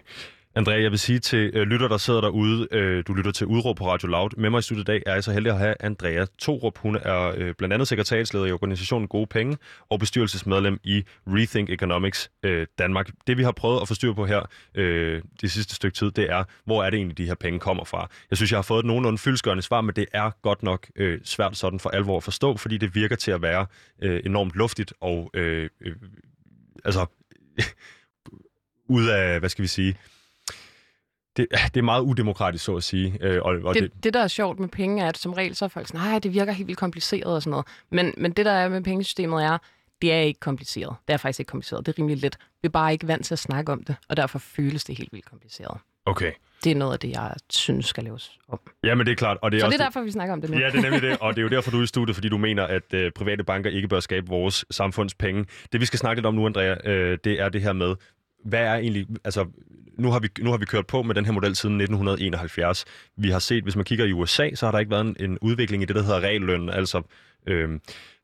[0.55, 3.77] Andrea, jeg vil sige til øh, lytter, der sidder derude, øh, du lytter til Udråb
[3.77, 4.29] på Radio Loud.
[4.38, 6.77] Med mig i studiet i dag er jeg så heldig at have Andrea Torup.
[6.77, 9.57] Hun er øh, blandt andet sekretariatsleder i organisationen Gode Penge
[9.89, 13.09] og bestyrelsesmedlem i Rethink Economics øh, Danmark.
[13.27, 14.41] Det vi har prøvet at få styr på her
[14.75, 17.83] øh, det sidste stykke tid, det er, hvor er det egentlig, de her penge kommer
[17.83, 18.09] fra.
[18.29, 21.19] Jeg synes, jeg har fået et nogenlunde fyldskørende svar, men det er godt nok øh,
[21.23, 23.65] svært sådan for alvor at forstå, fordi det virker til at være
[24.01, 25.95] øh, enormt luftigt og øh, øh,
[26.85, 27.05] altså
[28.97, 29.95] ud af, hvad skal vi sige,
[31.39, 33.17] det, det er meget udemokratisk, så at sige.
[33.21, 35.56] Øh, og, og det, det, det, der er sjovt med penge, er, at som regel
[35.56, 37.67] så er folk sådan, nej, det virker helt vildt kompliceret og sådan noget.
[37.89, 39.58] Men, men det, der er med pengesystemet, er,
[40.02, 40.95] det er ikke kompliceret.
[41.08, 41.86] Det er faktisk ikke kompliceret.
[41.86, 42.38] Det er rimelig let.
[42.62, 45.13] Vi er bare ikke vant til at snakke om det, og derfor føles det helt
[45.13, 45.78] vildt kompliceret.
[46.06, 46.32] Okay.
[46.63, 48.60] Det er noget af det, jeg synes skal laves om.
[48.84, 49.38] Ja, men det er klart.
[49.41, 50.58] Og det er så også det er derfor, vi snakker om det nu.
[50.58, 51.17] Ja, det er nemlig det.
[51.21, 53.43] Og det er jo derfor, du er i studiet, fordi du mener, at øh, private
[53.43, 55.45] banker ikke bør skabe vores samfundspenge.
[55.71, 57.95] Det, vi skal snakke lidt om nu, Andrea, øh, det er det her med,
[58.43, 59.45] hvad er egentlig, altså
[59.97, 62.86] nu har, vi, nu har vi kørt på med den her model siden 1971.
[63.17, 65.38] Vi har set, hvis man kigger i USA, så har der ikke været en, en
[65.41, 67.02] udvikling i det, der hedder regelløn, altså
[67.47, 67.80] øh,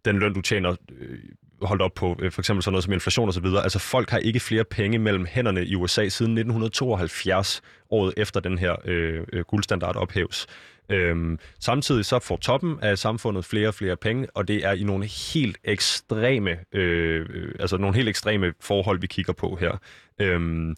[0.05, 1.19] den løn, du tjener øh,
[1.67, 3.45] holdt op på, øh, for eksempel sådan noget som inflation osv.
[3.63, 8.57] Altså folk har ikke flere penge mellem hænderne i USA siden 1972, året efter den
[8.57, 10.47] her øh, øh, guldstandard ophæves.
[10.89, 14.83] Øhm, samtidig så får toppen af samfundet flere og flere penge, og det er i
[14.83, 19.77] nogle helt ekstreme, øh, øh altså nogle helt ekstreme forhold, vi kigger på her.
[20.19, 20.75] Øhm,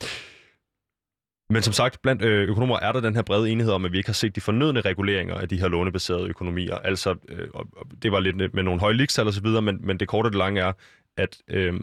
[1.49, 3.97] men som sagt, blandt øh, økonomer er der den her brede enighed om, at vi
[3.97, 6.75] ikke har set de fornødne reguleringer af de her lånebaserede økonomier.
[6.75, 7.47] Altså, øh,
[8.01, 10.31] det var lidt med nogle høje ligestal og så videre, men, men det korte og
[10.31, 10.73] det lange er,
[11.17, 11.73] at øh,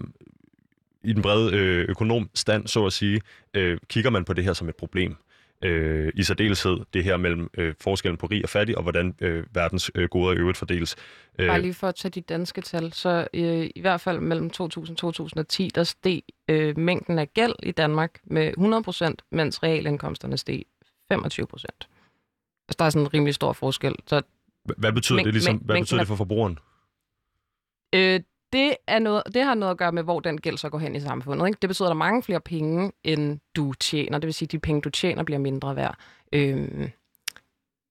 [1.05, 3.21] i den brede øh, økonomstand, så at sige,
[3.55, 5.17] øh, kigger man på det her som et problem
[5.65, 9.45] øh, i særdeleshed det her mellem øh, forskellen på rig og fattig, og hvordan øh,
[9.55, 10.97] verdens øh, goder i øvrigt fordeles.
[11.39, 14.51] Øh, Bare lige for at tage de danske tal, så øh, i hvert fald mellem
[14.51, 18.53] 2000 og 2010, der steg øh, mængden af gæld i Danmark med
[19.21, 20.63] 100%, mens realindkomsterne steg
[21.13, 21.15] 25%.
[21.15, 23.95] Altså, der er sådan en rimelig stor forskel.
[24.07, 24.23] Så
[24.79, 25.57] hvad betyder det ligesom?
[25.57, 26.59] Hvad betyder det for forbrugeren?
[27.95, 28.21] Øh,
[28.55, 30.97] det, er noget, det har noget at gøre med, hvor den gæld så går hen
[30.97, 31.47] i samfundet.
[31.47, 31.59] Ikke?
[31.63, 34.19] Det betyder, at der er mange flere penge, end du tjener.
[34.19, 35.97] Det vil sige, at de penge, du tjener, bliver mindre værd.
[36.33, 36.91] Øhm,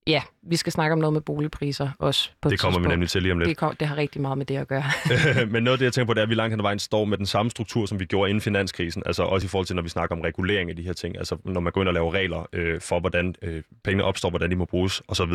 [0.08, 2.30] ja, vi skal snakke om noget med boligpriser også.
[2.42, 3.50] På det kommer vi nemlig til lige om lidt.
[3.50, 4.84] Det, kom, det har rigtig meget med det at gøre.
[5.52, 6.80] Men noget af det, jeg tænker på, det er, at vi langt hen ad vejen
[6.80, 9.04] står med den samme struktur, som vi gjorde inden finanskrisen.
[9.06, 11.18] Altså også i forhold til, når vi snakker om regulering af de her ting.
[11.18, 14.52] Altså når man går ind og laver regler øh, for, hvordan øh, pengene opstår, hvordan
[14.52, 15.34] de må bruges osv.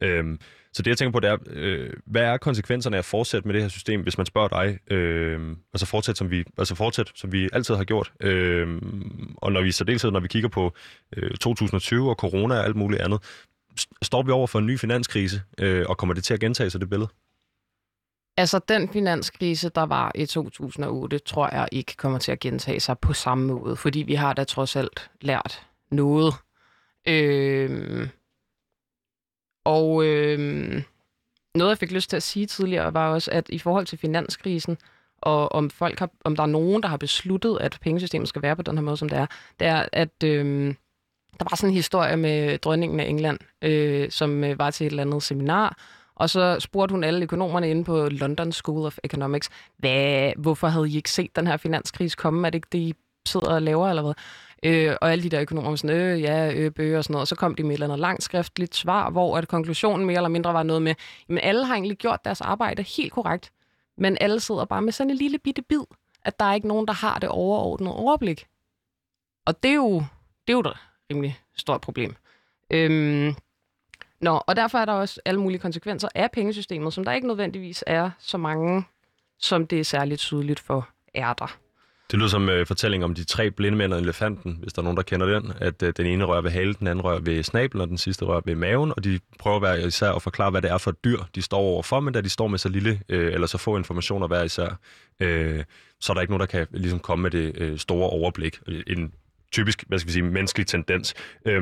[0.00, 0.38] Øhm,
[0.74, 3.54] så det, jeg tænker på, det er, øh, hvad er konsekvenserne af at fortsætte med
[3.54, 4.92] det her system, hvis man spørger dig?
[4.92, 8.12] Øh, altså fortsætte, som vi, altså fortsætte, som vi altid har gjort.
[8.20, 8.82] Øh,
[9.36, 10.74] og når vi så dels når vi kigger på
[11.16, 13.20] øh, 2020 og corona og alt muligt andet,
[14.02, 16.80] står vi over for en ny finanskrise, øh, og kommer det til at gentage sig
[16.80, 17.08] det billede?
[18.36, 22.98] Altså, den finanskrise, der var i 2008, tror jeg ikke kommer til at gentage sig
[22.98, 26.34] på samme måde, fordi vi har da trods alt lært noget.
[27.08, 28.08] Øh,
[29.64, 30.38] og øh,
[31.54, 34.78] noget, jeg fik lyst til at sige tidligere, var også, at i forhold til finanskrisen,
[35.22, 38.56] og om folk har, om der er nogen, der har besluttet, at pengesystemet skal være
[38.56, 39.26] på den her måde, som det er,
[39.60, 40.74] det er, at øh,
[41.38, 44.90] der var sådan en historie med dronningen af England, øh, som øh, var til et
[44.90, 45.78] eller andet seminar,
[46.14, 50.88] og så spurgte hun alle økonomerne inde på London School of Economics, hvad, hvorfor havde
[50.88, 52.46] I ikke set den her finanskrise komme?
[52.46, 52.94] Er det ikke det, I
[53.26, 54.14] sidder og laver, eller hvad?
[54.62, 57.22] Øh, og alle de der økonomer var sådan, øh, ja, øh, bøger og sådan noget.
[57.22, 60.16] Og så kom de med et eller andet langt skriftligt svar, hvor at konklusionen mere
[60.16, 60.94] eller mindre var noget med,
[61.28, 63.52] men alle har egentlig gjort deres arbejde helt korrekt,
[63.98, 65.82] men alle sidder bare med sådan en lille bitte bid,
[66.22, 68.46] at der er ikke nogen, der har det overordnede overblik.
[69.46, 69.94] Og det er jo,
[70.46, 70.76] det er jo et
[71.10, 72.16] rimelig stort problem.
[72.70, 73.34] Øhm,
[74.20, 77.84] Nå, og derfor er der også alle mulige konsekvenser af pengesystemet, som der ikke nødvendigvis
[77.86, 78.84] er så mange,
[79.38, 81.58] som det er særligt tydeligt for er der.
[82.10, 84.84] Det lyder som øh, fortælling om de tre blinde mænd og elefanten, hvis der er
[84.84, 85.52] nogen, der kender den.
[85.60, 88.24] At øh, den ene rører ved halen, den anden rører ved snablen, og den sidste
[88.24, 88.92] rører ved maven.
[88.96, 91.58] Og de prøver hver især at forklare, hvad det er for et dyr, de står
[91.58, 94.78] overfor, men da de står med så lille øh, eller så få informationer hver især,
[95.20, 95.64] øh,
[96.00, 98.60] så er der ikke nogen, der kan ligesom komme med det øh, store overblik.
[98.86, 99.12] En
[99.52, 101.14] typisk, hvad skal vi sige, menneskelig tendens.
[101.46, 101.52] Uh,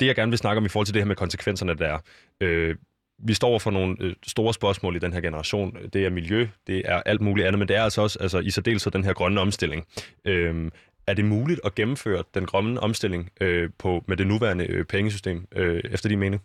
[0.00, 1.98] det, jeg gerne vil snakke om i forhold til det her med konsekvenserne, der er,
[2.42, 2.76] Øh,
[3.22, 5.76] vi står for nogle øh, store spørgsmål i den her generation.
[5.92, 8.50] Det er miljø, det er alt muligt andet, men det er altså også altså, i
[8.50, 9.86] særdeleshed den her grønne omstilling.
[10.24, 10.70] Øhm,
[11.06, 15.46] er det muligt at gennemføre den grønne omstilling øh, på med det nuværende øh, pengesystem,
[15.56, 16.42] øh, efter din mening?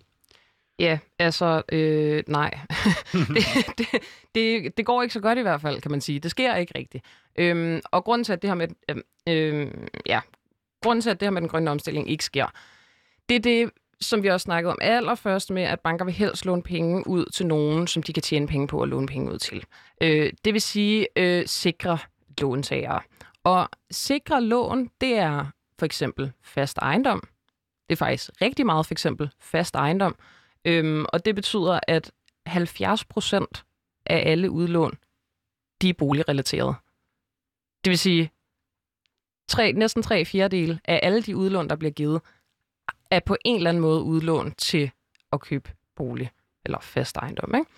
[0.80, 2.60] Ja, altså, øh, nej.
[3.14, 3.88] det, det,
[4.36, 6.20] det, det går ikke så godt i hvert fald, kan man sige.
[6.20, 7.06] Det sker ikke rigtigt.
[7.36, 8.96] Øhm, og grunden til, at det her med, øh,
[9.30, 9.68] øh,
[10.06, 10.20] ja,
[10.84, 12.48] grunden til, at det her med den grønne omstilling ikke sker,
[13.30, 16.64] det er det, som vi også snakkede om allerførst med, at banker vil helst låne
[16.64, 19.66] penge ud til nogen, som de kan tjene penge på at låne penge ud til.
[20.02, 21.98] Øh, det vil sige øh, sikre
[22.42, 23.02] låntagere.
[23.44, 25.46] Og sikre lån, det er
[25.80, 27.28] for eksempel fast ejendom.
[27.90, 30.16] Det er faktisk rigtig meget for eksempel fast ejendom.
[30.66, 32.12] Øhm, og det betyder, at
[32.46, 33.66] 70 procent
[34.06, 34.98] af alle udlån,
[35.82, 36.76] de er boligrelaterede.
[37.84, 38.32] Det vil sige,
[39.48, 42.22] tre, næsten tre fjerdedel af alle de udlån, der bliver givet,
[43.12, 44.92] er på en eller anden måde udlån til
[45.32, 46.32] at købe bolig
[46.66, 47.56] eller fast ejendom.
[47.56, 47.72] Ikke?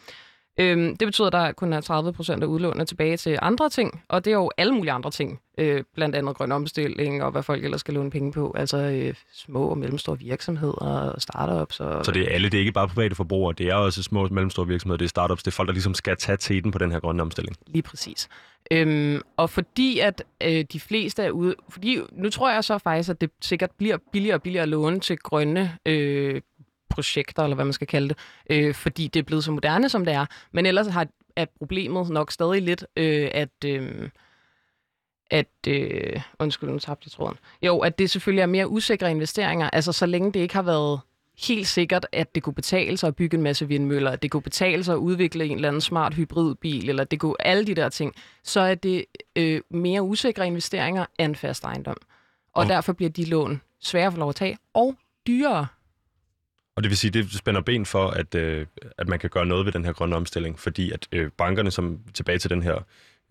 [0.59, 4.03] Øhm, det betyder, at der kun er 30 procent af udlånene tilbage til andre ting,
[4.07, 7.43] og det er jo alle mulige andre ting, øh, blandt andet grøn omstilling og hvad
[7.43, 11.79] folk ellers skal låne penge på, altså øh, små og mellemstore virksomheder og startups.
[11.79, 14.23] Og, Så det er alle, det er ikke bare private forbrugere, det er også små
[14.23, 16.77] og mellemstore virksomheder, det er startups, det er folk, der ligesom skal tage teten på
[16.77, 17.57] den her grønne omstilling.
[17.67, 18.29] Lige præcis.
[18.71, 23.09] Øhm, og fordi at øh, de fleste er ude, fordi nu tror jeg så faktisk,
[23.09, 26.41] at det sikkert bliver billigere og billigere at låne til grønne øh,
[26.89, 28.17] projekter, eller hvad man skal kalde det,
[28.49, 30.25] øh, fordi det er blevet så moderne, som det er.
[30.51, 33.49] Men ellers har, er problemet nok stadig lidt, øh, at...
[33.65, 34.09] Øh,
[35.31, 37.37] at, øh, undskyld, nu tabte jeg tråden.
[37.61, 39.69] Jo, at det selvfølgelig er mere usikre investeringer.
[39.69, 40.99] Altså, så længe det ikke har været
[41.47, 44.41] helt sikkert, at det kunne betale sig at bygge en masse vindmøller, at det kunne
[44.41, 47.89] betale sig at udvikle en eller anden smart hybridbil, eller det kunne alle de der
[47.89, 51.97] ting, så er det øh, mere usikre investeringer end fast ejendom.
[52.53, 52.69] Og oh.
[52.69, 54.95] derfor bliver de lån svære at få lov at tage, og
[55.27, 55.67] dyrere.
[56.79, 58.65] Og det vil sige, det spænder ben for, at, øh,
[58.97, 61.99] at man kan gøre noget ved den her grønne omstilling, fordi at øh, bankerne, som
[62.13, 62.75] tilbage til den her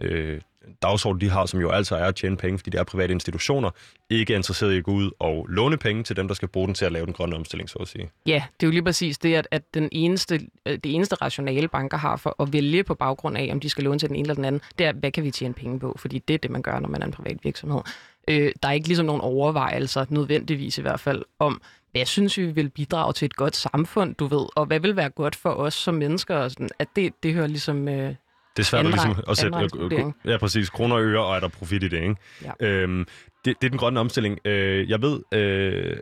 [0.00, 0.40] øh,
[0.82, 3.70] dagsorden, de har, som jo altså er at tjene penge, fordi det er private institutioner,
[4.10, 6.66] ikke er interesseret i at gå ud og låne penge til dem, der skal bruge
[6.66, 8.10] den til at lave den grønne omstilling, så at sige.
[8.26, 11.68] Ja, det er jo lige præcis det, at, at den eneste, øh, det eneste rationale
[11.68, 14.22] banker har for at vælge på baggrund af, om de skal låne til den ene
[14.22, 15.96] eller den anden, det er, hvad kan vi tjene penge på?
[15.98, 17.80] Fordi det er det, man gør, når man er en privat virksomhed.
[18.28, 21.60] Øh, der er ikke ligesom nogen overvejelser, nødvendigvis i hvert fald, om
[21.92, 25.10] hvad synes vi vil bidrage til et godt samfund, du ved, og hvad vil være
[25.10, 28.14] godt for os som mennesker, og sådan, at det, det hører ligesom øh,
[28.56, 31.40] det er svært at, ligesom at sætte øh, ja, præcis, kroner og øre, og er
[31.40, 32.16] der profit i det, ikke?
[32.44, 32.66] Ja.
[32.66, 33.06] Øhm,
[33.44, 34.38] det, det er den grønne omstilling.
[34.44, 35.96] Øh, jeg ved, øh,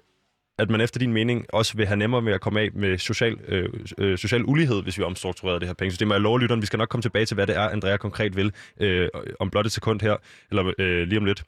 [0.59, 3.37] at man efter din mening også vil have nemmere med at komme af med social,
[3.49, 3.69] øh,
[3.99, 6.11] øh, social ulighed, hvis vi omstrukturerer det her pengesystem.
[6.11, 9.09] Og lovlytteren, vi skal nok komme tilbage til, hvad det er, Andrea konkret vil, øh,
[9.41, 10.17] om blot et sekund her,
[10.51, 11.45] eller øh, lige om lidt.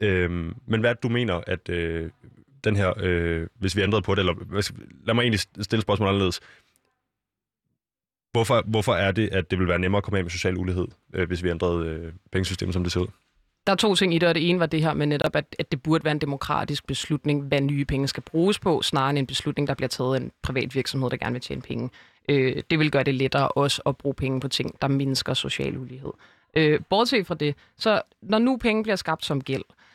[0.00, 0.30] Øh,
[0.66, 2.10] men hvad du mener, at øh,
[2.64, 4.34] den her, øh, hvis vi ændrede på det, eller
[5.06, 6.40] lad mig egentlig stille spørgsmålet anderledes.
[8.32, 10.86] Hvorfor, hvorfor er det, at det vil være nemmere at komme af med social ulighed,
[11.14, 13.06] øh, hvis vi ændrede øh, pengesystemet, som det ser ud?
[13.66, 15.56] Der er to ting i det, og det ene var det her med netop, at,
[15.58, 19.18] at det burde være en demokratisk beslutning, hvad nye penge skal bruges på, snarere end
[19.18, 21.90] en beslutning, der bliver taget af en privat virksomhed, der gerne vil tjene penge.
[22.28, 25.78] Øh, det vil gøre det lettere også at bruge penge på ting, der mindsker social
[25.78, 26.12] ulighed.
[26.56, 29.85] Øh, bortset fra det, så når nu penge bliver skabt som gæld, øh,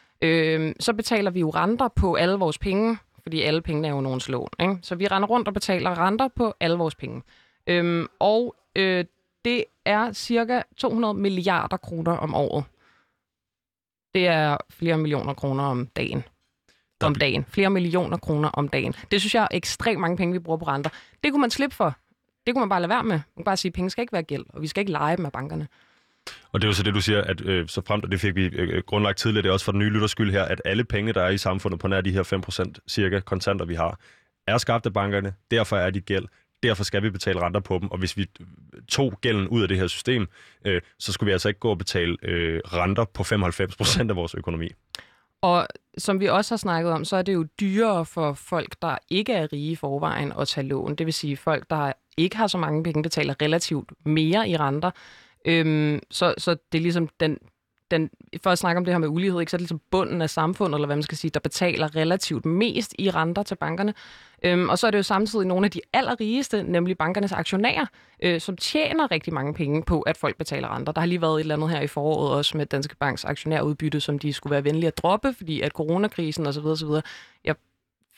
[0.79, 4.29] så betaler vi jo renter på alle vores penge, fordi alle pengene er jo nogens
[4.29, 4.49] lån.
[4.59, 4.77] Ikke?
[4.81, 7.21] Så vi render rundt og betaler renter på alle vores penge.
[7.67, 9.05] Øhm, og øh,
[9.45, 12.63] det er cirka 200 milliarder kroner om året.
[14.13, 16.23] Det er flere millioner kroner om dagen.
[17.03, 17.45] Om dagen.
[17.47, 18.93] Flere millioner kroner om dagen.
[19.11, 20.89] Det synes jeg er ekstremt mange penge, vi bruger på renter.
[21.23, 21.95] Det kunne man slippe for.
[22.45, 23.11] Det kunne man bare lade være med.
[23.11, 25.17] Man kunne bare sige, at penge skal ikke være gæld, og vi skal ikke lege
[25.17, 25.67] dem af bankerne.
[26.51, 28.35] Og det er jo så det, du siger, at øh, så frem, og det fik
[28.35, 30.61] vi øh, øh, grundlagt tidligere, det er også for den nye lytters skyld her, at
[30.65, 33.99] alle penge, der er i samfundet på nær de her 5% cirka kontanter, vi har,
[34.47, 36.25] er skabt af bankerne, derfor er de gæld.
[36.63, 38.47] Derfor skal vi betale renter på dem, og hvis vi øh,
[38.89, 40.27] tog gælden ud af det her system,
[40.65, 44.35] øh, så skulle vi altså ikke gå og betale øh, renter på 95% af vores
[44.35, 44.69] økonomi.
[45.41, 45.67] Og
[45.97, 49.33] som vi også har snakket om, så er det jo dyrere for folk, der ikke
[49.33, 50.95] er rige i forvejen at tage lån.
[50.95, 54.91] Det vil sige, folk, der ikke har så mange penge, betaler relativt mere i renter.
[55.45, 57.37] Øhm, så, så det er ligesom den,
[57.91, 58.09] den,
[58.43, 60.29] for at snakke om det her med ulighed, ikke, så er det ligesom bunden af
[60.29, 63.93] samfundet, eller hvad man skal sige, der betaler relativt mest i renter til bankerne.
[64.43, 67.85] Øhm, og så er det jo samtidig nogle af de allerrigeste, nemlig bankernes aktionærer,
[68.23, 70.93] øh, som tjener rigtig mange penge på, at folk betaler renter.
[70.93, 73.99] Der har lige været et eller andet her i foråret også med Danske Banks aktionærudbytte,
[73.99, 76.65] som de skulle være venlige at droppe, fordi at coronakrisen osv.
[76.65, 76.89] osv.
[77.43, 77.55] Jeg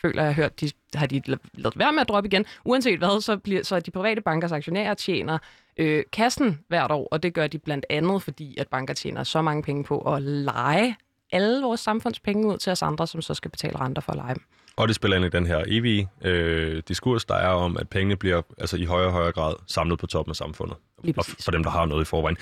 [0.05, 1.21] føler, jeg har hørt, de har de
[1.53, 2.45] lavet være med at droppe igen.
[2.65, 5.37] Uanset hvad, så, bliver, så de private bankers aktionærer tjener
[5.77, 9.41] øh, kassen hvert år, og det gør de blandt andet, fordi at banker tjener så
[9.41, 10.95] mange penge på at lege
[11.31, 14.33] alle vores samfundspenge ud til os andre, som så skal betale renter for at lege
[14.33, 14.43] dem.
[14.75, 18.15] Og det spiller ind i den her evige øh, diskurs, der er om, at pengene
[18.15, 20.77] bliver altså, i højere og højere grad samlet på toppen af samfundet.
[21.17, 22.37] Og for dem, der har noget i forvejen.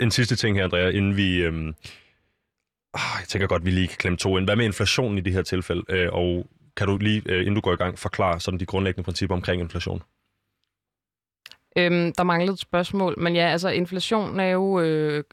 [0.00, 1.36] En sidste ting her, Andrea, inden vi...
[1.36, 1.72] Øh,
[2.94, 4.46] jeg tænker godt, vi lige kan klemme to ind.
[4.46, 5.82] Hvad med inflationen i det her tilfælde?
[5.88, 6.46] Øh, og
[6.78, 9.62] kan du lige, øh, inden du går i gang, forklare sådan de grundlæggende principper omkring
[9.62, 10.02] inflation?
[11.78, 15.24] Øhm, der manglede et spørgsmål, men ja, altså inflation er jo øh,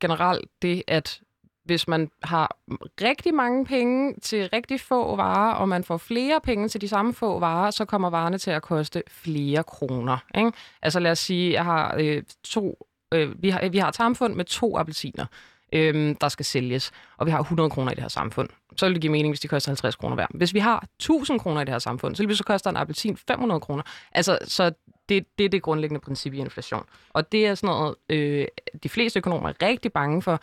[0.00, 1.20] generelt det, at
[1.64, 2.58] hvis man har
[3.02, 7.14] rigtig mange penge til rigtig få varer, og man får flere penge til de samme
[7.14, 10.18] få varer, så kommer varerne til at koste flere kroner.
[10.38, 10.52] Ikke?
[10.82, 14.34] Altså lad os sige, jeg har øh, to, øh, vi, har, vi har et samfund
[14.34, 15.26] med to appelsiner,
[15.74, 18.48] øh, der skal sælges, og vi har 100 kroner i det her samfund.
[18.76, 20.26] Så vil det give mening, hvis de koster 50 kroner hver.
[20.30, 22.76] Hvis vi har 1000 kroner i det her samfund, så vil det så koster en
[22.76, 23.82] appelsin 500 kroner.
[24.12, 24.72] Altså, så
[25.08, 26.84] det, det er det grundlæggende princip i inflation.
[27.12, 28.46] Og det er sådan noget, øh,
[28.82, 30.40] de fleste økonomer er rigtig bange for.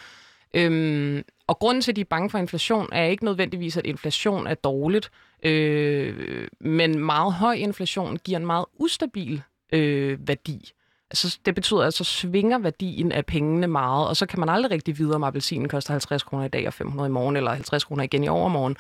[0.54, 4.48] Øhm, og grunden til, at de er bange for inflation, er ikke nødvendigvis, at inflation
[4.48, 5.12] er dårligt,
[5.44, 9.41] øh, men meget høj inflation giver en meget ustabil
[9.74, 10.72] øh, værdi.
[11.12, 14.71] Altså, det betyder, at så svinger værdien af pengene meget, og så kan man aldrig
[14.71, 17.84] rigtig vide, om appelsinen koster 50 kroner i dag og 500 i morgen, eller 50
[17.84, 18.78] kroner igen i overmorgen.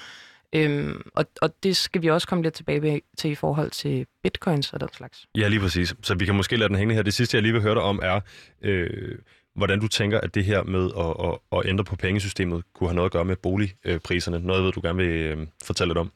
[0.53, 4.73] Øhm, og, og det skal vi også komme lidt tilbage til i forhold til bitcoins
[4.73, 5.27] og den slags.
[5.37, 5.95] Ja, lige præcis.
[6.01, 7.01] Så vi kan måske lade den hænge her.
[7.01, 8.19] Det sidste, jeg lige vil høre dig om, er,
[8.61, 9.17] øh,
[9.55, 12.95] hvordan du tænker, at det her med at, at, at ændre på pengesystemet kunne have
[12.95, 14.39] noget at gøre med boligpriserne.
[14.39, 16.11] Noget, ved du gerne vil øh, fortælle lidt om.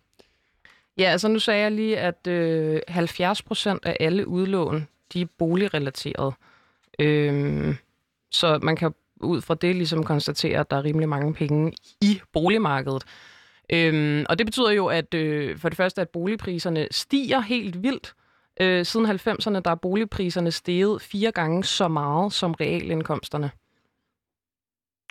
[0.98, 5.26] Ja, altså nu sagde jeg lige, at øh, 70 procent af alle udlån, de er
[5.38, 6.34] boligrelateret.
[7.00, 7.76] Øh,
[8.32, 12.22] så man kan ud fra det ligesom konstatere, at der er rimelig mange penge i
[12.34, 13.04] boligmarkedet.
[13.74, 18.14] Øhm, og det betyder jo, at øh, for det første, at boligpriserne stiger helt vildt.
[18.62, 23.52] Øh, siden 90'erne, der er boligpriserne steget fire gange så meget som realindkomsterne.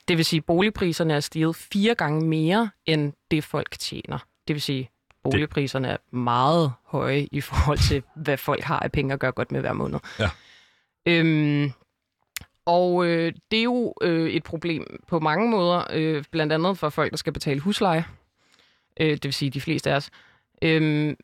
[0.08, 4.18] Det vil sige, at boligpriserne er steget fire gange mere, end det folk tjener.
[4.48, 4.90] Det vil sige,
[5.24, 9.52] boligpriserne er meget høje i forhold til, hvad folk har af penge at gøre godt
[9.52, 9.98] med hver måned.
[10.18, 10.30] Ja.
[11.06, 11.72] Øhm,
[12.66, 16.88] og øh, det er jo øh, et problem på mange måder, øh, blandt andet for
[16.88, 18.04] folk, der skal betale husleje
[19.00, 20.10] øh, det vil sige de fleste af os.
[20.62, 21.16] Øhm,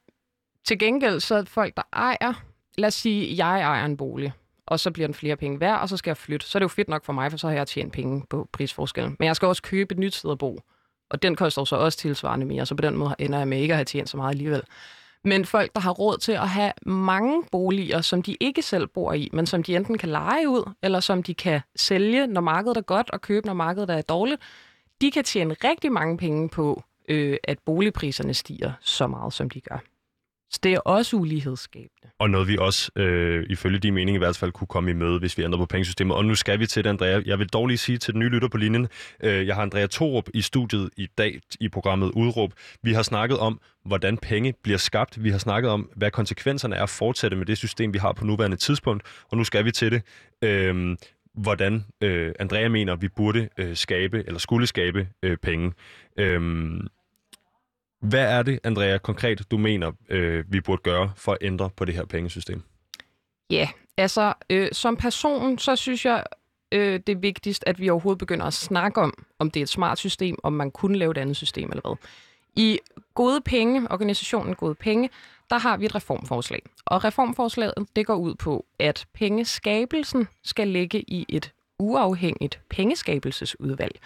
[0.65, 2.43] til gengæld så er folk, der ejer,
[2.79, 4.33] lad os sige, jeg ejer en bolig,
[4.67, 6.47] og så bliver den flere penge værd, og så skal jeg flytte.
[6.47, 8.49] Så er det jo fedt nok for mig, for så har jeg tjent penge på
[8.53, 9.17] prisforskellen.
[9.19, 10.59] Men jeg skal også købe et nyt sted at bo,
[11.11, 13.75] og den koster så også tilsvarende mere, så på den måde ender jeg med ikke
[13.75, 14.63] at have tjent så meget alligevel.
[15.25, 19.13] Men folk, der har råd til at have mange boliger, som de ikke selv bor
[19.13, 22.77] i, men som de enten kan lege ud, eller som de kan sælge, når markedet
[22.77, 24.41] er godt, og købe, når markedet er dårligt,
[25.01, 29.61] de kan tjene rigtig mange penge på øh, at boligpriserne stiger så meget, som de
[29.61, 29.79] gør.
[30.51, 32.11] Så det er også ulighedsskabende.
[32.19, 35.19] Og noget vi også, øh, ifølge de mening i hvert fald, kunne komme i møde,
[35.19, 36.17] hvis vi ændrer på pengesystemet.
[36.17, 37.23] Og nu skal vi til det, Andrea.
[37.27, 38.89] Jeg vil dog lige sige til den nye lytter på linjen,
[39.23, 42.53] øh, jeg har Andrea Torup i studiet i dag i programmet Udråb.
[42.83, 45.25] Vi har snakket om, hvordan penge bliver skabt.
[45.25, 48.25] Vi har snakket om, hvad konsekvenserne er at fortsætte med det system, vi har på
[48.25, 49.03] nuværende tidspunkt.
[49.31, 50.03] Og nu skal vi til det.
[50.43, 50.97] Øh,
[51.35, 55.73] hvordan øh, Andrea mener, vi burde øh, skabe, eller skulle skabe øh, penge.
[56.19, 56.81] Øh,
[58.01, 61.85] hvad er det, Andrea, konkret du mener, øh, vi burde gøre for at ændre på
[61.85, 62.63] det her pengesystem?
[63.51, 66.25] Ja, altså øh, som person, så synes jeg,
[66.73, 69.69] øh, det er vigtigst, at vi overhovedet begynder at snakke om, om det er et
[69.69, 71.97] smart system, om man kunne lave et andet system eller hvad.
[72.57, 72.79] I
[73.15, 75.11] Gode Penge, organisationen Gode Penge,
[75.51, 76.63] der har vi et reformforslag.
[76.85, 84.01] Og reformforslaget, det går ud på, at pengeskabelsen skal ligge i et uafhængigt pengeskabelsesudvalg.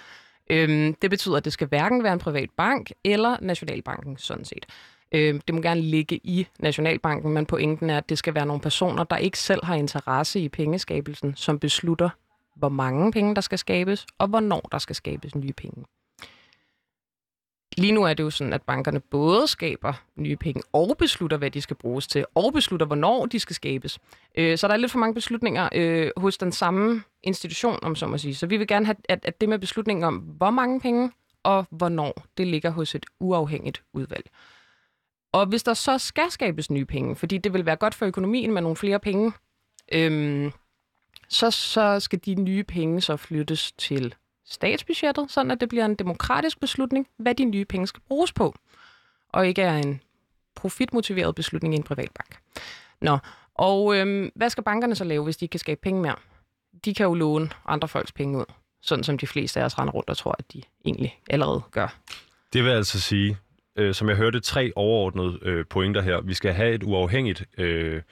[0.50, 4.66] Øhm, det betyder, at det skal hverken være en privat bank eller Nationalbanken, sådan set.
[5.12, 8.62] Øhm, det må gerne ligge i Nationalbanken, men pointen er, at det skal være nogle
[8.62, 12.08] personer, der ikke selv har interesse i pengeskabelsen, som beslutter,
[12.56, 15.84] hvor mange penge der skal skabes, og hvornår der skal skabes nye penge.
[17.76, 21.50] Lige nu er det jo sådan, at bankerne både skaber nye penge og beslutter, hvad
[21.50, 23.98] de skal bruges til, og beslutter, hvornår de skal skabes.
[24.38, 28.06] Øh, så der er lidt for mange beslutninger øh, hos den samme institution, om så
[28.06, 28.34] må sige.
[28.34, 31.12] Så vi vil gerne have, at, at det med beslutningen om, hvor mange penge
[31.42, 34.30] og hvornår, det ligger hos et uafhængigt udvalg.
[35.32, 38.52] Og hvis der så skal skabes nye penge, fordi det vil være godt for økonomien
[38.52, 39.32] med nogle flere penge,
[39.92, 40.52] øhm,
[41.28, 44.14] så, så skal de nye penge så flyttes til
[44.46, 48.54] statsbudgettet, sådan at det bliver en demokratisk beslutning, hvad de nye penge skal bruges på,
[49.32, 50.00] og ikke er en
[50.54, 52.38] profitmotiveret beslutning i en privat bank.
[53.00, 53.18] Nå,
[53.54, 56.16] og øhm, hvad skal bankerne så lave, hvis de ikke kan skabe penge mere?
[56.84, 58.44] De kan jo låne andre folks penge ud,
[58.82, 61.96] sådan som de fleste af os render rundt og tror, at de egentlig allerede gør.
[62.52, 63.36] Det vil altså sige,
[63.76, 66.20] øh, som jeg hørte, tre overordnede øh, pointer her.
[66.20, 68.02] Vi skal have et uafhængigt øh,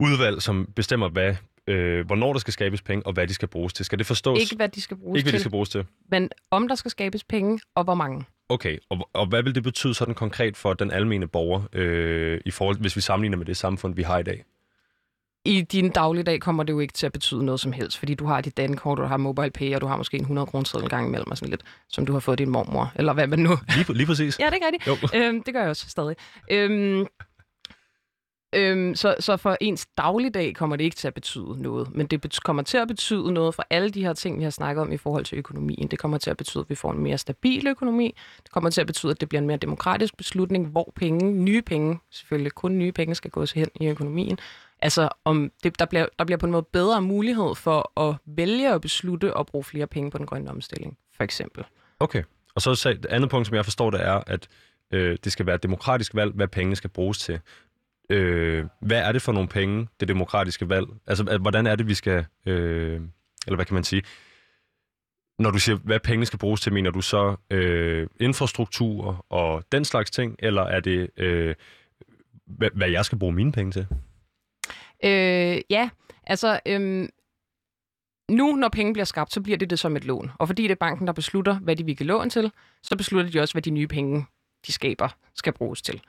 [0.00, 1.34] udvalg, som bestemmer, hvad,
[1.66, 3.84] øh, hvornår der skal skabes penge, og hvad de skal bruges til.
[3.84, 4.40] Skal det forstås?
[4.40, 5.84] Ikke hvad de skal bruges Ikke hvad til, de skal bruges til.
[6.10, 8.24] men om der skal skabes penge, og hvor mange.
[8.48, 12.50] Okay, og, og hvad vil det betyde sådan konkret for den almene borger, øh, i
[12.50, 14.44] forhold, hvis vi sammenligner med det samfund, vi har i dag?
[15.44, 18.26] I din dagligdag kommer det jo ikke til at betyde noget som helst, fordi du
[18.26, 20.88] har dit dankort, du har mobile pay, og du har måske en 100 kroner seddel
[20.88, 23.58] gang imellem og sådan lidt, som du har fået din mormor, eller hvad man nu...
[23.76, 24.38] Lige, lige præcis.
[24.40, 24.90] Ja, det gør de.
[24.90, 25.18] Jo.
[25.26, 26.16] Øhm, det gør jeg også stadig.
[26.50, 27.06] Øhm,
[28.52, 32.20] øhm, så, så for ens dagligdag kommer det ikke til at betyde noget, men det
[32.26, 34.92] bet- kommer til at betyde noget for alle de her ting, vi har snakket om
[34.92, 35.88] i forhold til økonomien.
[35.88, 38.14] Det kommer til at betyde, at vi får en mere stabil økonomi.
[38.42, 41.62] Det kommer til at betyde, at det bliver en mere demokratisk beslutning, hvor penge, nye
[41.62, 44.38] penge, selvfølgelig kun nye penge, skal gås hen i økonomien.
[44.78, 48.74] Altså, om det, der, bliver, der bliver på en måde bedre mulighed for at vælge
[48.74, 51.64] at beslutte at bruge flere penge på den grønne omstilling, for eksempel.
[52.00, 52.22] Okay.
[52.54, 54.48] Og så det andet punkt, som jeg forstår, det er, at
[54.90, 57.40] øh, det skal være et demokratisk valg, hvad pengene skal bruges til.
[58.12, 60.86] Øh, hvad er det for nogle penge, det demokratiske valg?
[61.06, 62.26] Altså, at- hvordan er det, vi skal...
[62.46, 63.00] Øh,
[63.46, 64.02] eller hvad kan man sige?
[65.38, 69.84] Når du siger, hvad pengene skal bruges til, mener du så øh, infrastruktur og den
[69.84, 71.54] slags ting, eller er det, øh,
[72.46, 73.86] hvad, hvad jeg skal bruge mine penge til?
[75.04, 75.90] Øh, ja,
[76.26, 77.08] altså Øh
[78.28, 80.30] nu, når penge bliver skabt, så bliver det det som et lån.
[80.38, 82.52] Og fordi det er banken, der beslutter, hvad de vil give lån til,
[82.82, 84.26] så beslutter de også, hvad de nye penge,
[84.66, 86.02] de skaber, skal bruges til.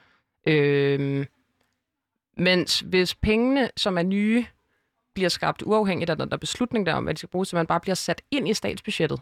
[0.47, 1.25] Øhm,
[2.37, 4.45] mens hvis pengene, som er nye,
[5.13, 7.67] bliver skabt uafhængigt af den der beslutning der om, hvad de skal bruges til, man
[7.67, 9.19] bare bliver sat ind i statsbudgettet,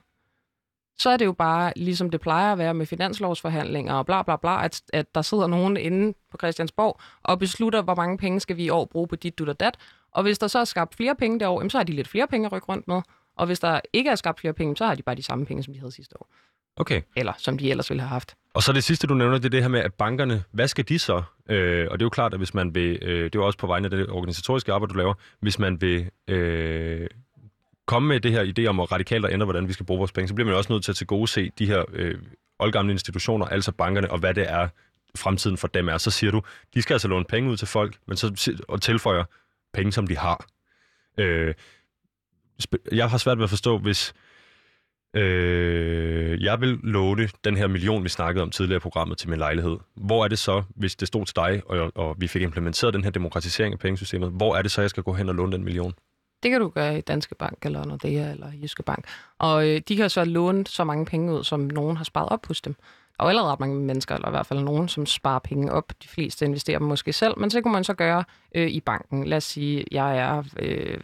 [1.00, 4.36] så er det jo bare, ligesom det plejer at være med finanslovsforhandlinger og bla bla
[4.36, 8.58] bla, at, at der sidder nogen inde på Christiansborg og beslutter, hvor mange penge skal
[8.58, 9.78] vi i år bruge på dit, dut og dat.
[10.12, 12.46] Og hvis der så er skabt flere penge jamen, så har de lidt flere penge
[12.46, 13.02] at rykke rundt med.
[13.36, 15.64] Og hvis der ikke er skabt flere penge, så har de bare de samme penge,
[15.64, 16.30] som de havde sidste år.
[16.76, 17.02] Okay.
[17.16, 18.36] Eller som de ellers ville have haft.
[18.54, 20.90] Og så det sidste, du nævner, det er det her med, at bankerne, hvad skal
[20.90, 21.24] de så?
[21.50, 23.60] Øh, og det er jo klart, at hvis man vil, øh, det er jo også
[23.60, 27.08] på vegne af det organisatoriske arbejde, du laver, hvis man vil øh,
[27.86, 30.12] komme med det her idé om at radikalt at ændre, hvordan vi skal bruge vores
[30.12, 32.18] penge, så bliver man også nødt til at til gode se de her øh,
[32.60, 34.68] oldgamle institutioner, altså bankerne, og hvad det er,
[35.18, 35.98] fremtiden for dem er.
[35.98, 36.42] Så siger du,
[36.74, 39.24] de skal altså låne penge ud til folk, men så og tilføjer
[39.74, 40.46] penge, som de har.
[41.18, 41.54] Øh,
[42.92, 44.14] jeg har svært ved at forstå, hvis
[45.14, 49.40] øh, jeg vil låne den her million, vi snakkede om tidligere i programmet, til min
[49.40, 49.78] lejlighed.
[49.96, 53.04] Hvor er det så, hvis det stod til dig, og, og vi fik implementeret den
[53.04, 55.64] her demokratisering af pengesystemet, hvor er det så, jeg skal gå hen og låne den
[55.64, 55.94] million?
[56.44, 59.06] Det kan du gøre i Danske Bank, eller Nordea, eller Jyske Bank.
[59.40, 62.46] Og øh, de kan så låne så mange penge ud, som nogen har sparet op
[62.46, 62.76] hos dem.
[63.18, 65.94] Der er allerede ret mange mennesker, eller i hvert fald nogen, som sparer penge op.
[66.04, 68.24] De fleste investerer dem måske selv, men så kunne man så gøre
[68.56, 69.28] øh, i banken.
[69.28, 70.98] Lad os sige, jeg er øh,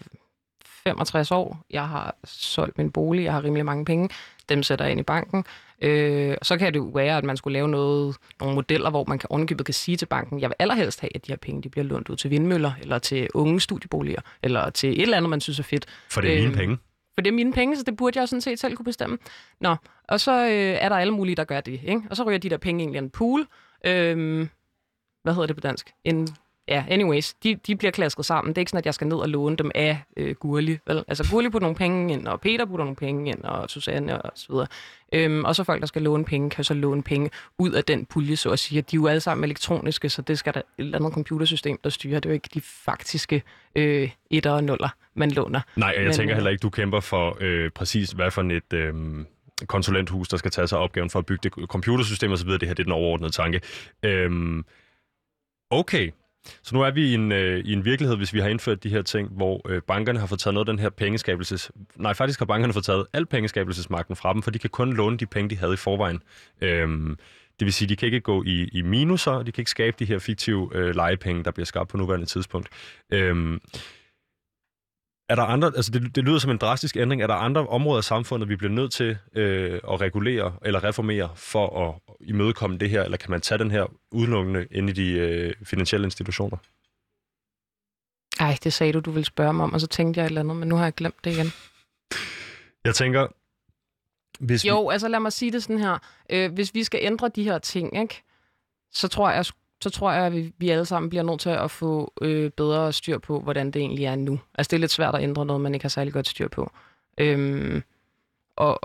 [0.88, 4.10] 65 år, jeg har solgt min bolig, jeg har rimelig mange penge,
[4.50, 5.46] dem sætter jeg ind i banken.
[5.82, 9.20] Øh, så kan det jo være, at man skulle lave noget, nogle modeller, hvor man
[9.20, 11.70] kan ovenikøbet kan sige til banken, jeg vil allerhelst have, at de her penge de
[11.70, 15.42] bliver lånt ud til vindmøller, eller til unge studieboliger, eller til et eller andet, man
[15.42, 15.86] synes er fedt.
[16.10, 16.78] For det er mine Øhm, penge.
[17.16, 19.18] For det er mine penge, så det burde jeg jo sådan set selv kunne bestemme.
[19.62, 19.76] Nå,
[20.10, 22.02] og så øh, er der alle mulige, der gør det, ikke?
[22.10, 23.48] Og så ryger de der penge egentlig i en pool.
[23.86, 24.50] Øhm,
[25.24, 25.92] hvad hedder det på dansk?
[26.04, 26.28] En,
[26.68, 28.50] ja, anyways, de, de bliver klasket sammen.
[28.50, 30.78] Det er ikke sådan, at jeg skal ned og låne dem af øh, Gurli.
[30.88, 31.04] Vel?
[31.08, 34.32] Altså Gurli putter nogle penge ind, og Peter putter nogle penge ind, og Susanne og
[34.36, 34.68] så videre.
[35.14, 38.06] Øhm, og så folk, der skal låne penge, kan så låne penge ud af den
[38.06, 38.82] pulje, så at sige.
[38.82, 41.90] De er jo alle sammen elektroniske, så det skal der et eller andet computersystem, der
[41.90, 42.20] styrer.
[42.20, 43.44] Det er jo ikke de faktiske
[43.76, 45.62] øh, etter og nuller, man låner.
[45.76, 48.94] Nej, jeg Men, tænker heller ikke, du kæmper for øh, præcis, hvad for et øh,
[49.66, 52.50] konsulenthus, der skal tage sig opgaven for at bygge det computersystem osv.
[52.50, 53.62] Det her det er den overordnede tanke.
[54.04, 54.66] Øhm,
[55.70, 56.12] okay,
[56.64, 58.90] så nu er vi i en, øh, i en virkelighed, hvis vi har indført de
[58.90, 61.72] her ting, hvor øh, bankerne har fået taget noget af den her pengeskabelses...
[61.96, 65.18] Nej, faktisk har bankerne fået taget al pengeskabelsesmagten fra dem, for de kan kun låne
[65.18, 66.22] de penge, de havde i forvejen.
[66.62, 67.18] Øhm,
[67.60, 70.06] det vil sige, de kan ikke gå i, i minuser, de kan ikke skabe de
[70.06, 72.70] her fiktive øh, legepenge, der bliver skabt på nuværende tidspunkt.
[73.12, 73.62] Øhm,
[75.30, 77.98] er der andre, altså det, det lyder som en drastisk ændring, er der andre områder
[77.98, 82.90] af samfundet, vi bliver nødt til øh, at regulere eller reformere for at imødekomme det
[82.90, 86.58] her, eller kan man tage den her udelukkende ind i de øh, finansielle institutioner?
[88.40, 90.42] Ej, det sagde du, du ville spørge mig om, og så tænkte jeg et eller
[90.42, 91.52] andet, men nu har jeg glemt det igen.
[92.86, 93.28] Jeg tænker,
[94.40, 95.98] hvis vi, Jo, altså lad mig sige det sådan her.
[96.30, 98.24] Øh, hvis vi skal ændre de her ting, ikke,
[98.92, 99.46] så tror jeg,
[99.84, 102.94] så tror jeg, at vi, vi alle sammen bliver nødt til at få øh, bedre
[102.94, 104.40] styr på, hvordan det egentlig er nu.
[104.58, 106.72] Altså det er lidt svært at ændre noget, man ikke har særlig godt styr på.
[107.18, 107.84] Øhm,
[108.56, 108.80] og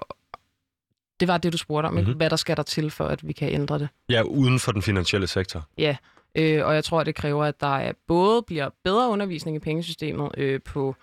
[1.20, 1.95] det var det, du spurgte om?
[1.95, 2.16] Mhm.
[2.16, 3.88] hvad der skal der til for, at vi kan ændre det.
[4.09, 5.68] Ja, uden for den finansielle sektor.
[5.78, 5.97] Ja,
[6.34, 9.61] øh, og jeg tror, at det kræver, at der er både bliver bedre undervisning i
[9.61, 10.97] pengesystemet øh, på,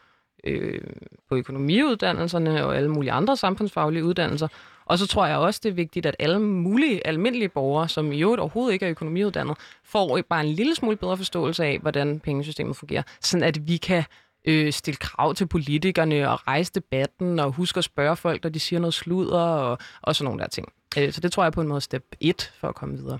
[0.44, 0.82] øh,
[1.30, 4.48] på økonomiuddannelserne og alle mulige andre samfundsfaglige uddannelser.
[4.90, 8.22] Og så tror jeg også, det er vigtigt, at alle mulige almindelige borgere, som i
[8.22, 12.76] øvrigt overhovedet ikke er økonomiuddannet, får bare en lille smule bedre forståelse af, hvordan pengesystemet
[12.76, 14.04] fungerer, sådan at vi kan
[14.46, 18.60] øh, stille krav til politikerne og rejse debatten og huske at spørge folk, når de
[18.60, 20.68] siger noget sludder og, og sådan nogle der ting.
[20.98, 23.20] Øh, så det tror jeg på en måde er step 1 for at komme videre.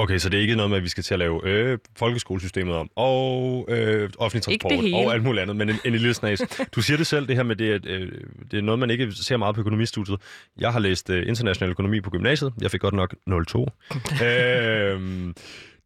[0.00, 2.74] Okay, så det er ikke noget med, at vi skal til at lave øh, folkeskolesystemet
[2.74, 6.42] om, og øh, offentlig transport, og alt muligt andet, men en, en lille snas.
[6.72, 8.12] Du siger det selv, det her med det, at øh,
[8.50, 10.20] det er noget, man ikke ser meget på økonomistudiet.
[10.58, 12.52] Jeg har læst øh, international økonomi på gymnasiet.
[12.60, 13.66] Jeg fik godt nok 0,2.
[14.26, 15.34] øh,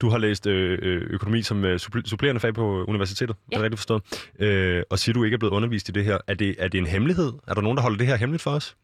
[0.01, 3.57] du har læst øh, øh, økonomi som øh, suppl- supplerende fag på universitetet, ja.
[3.57, 4.03] er det rigtigt forstået?
[4.39, 6.19] Øh, og siger du ikke er blevet undervist i det her.
[6.27, 7.33] Er det, er det en hemmelighed?
[7.49, 8.77] Er der nogen, der holder det her hemmeligt for os?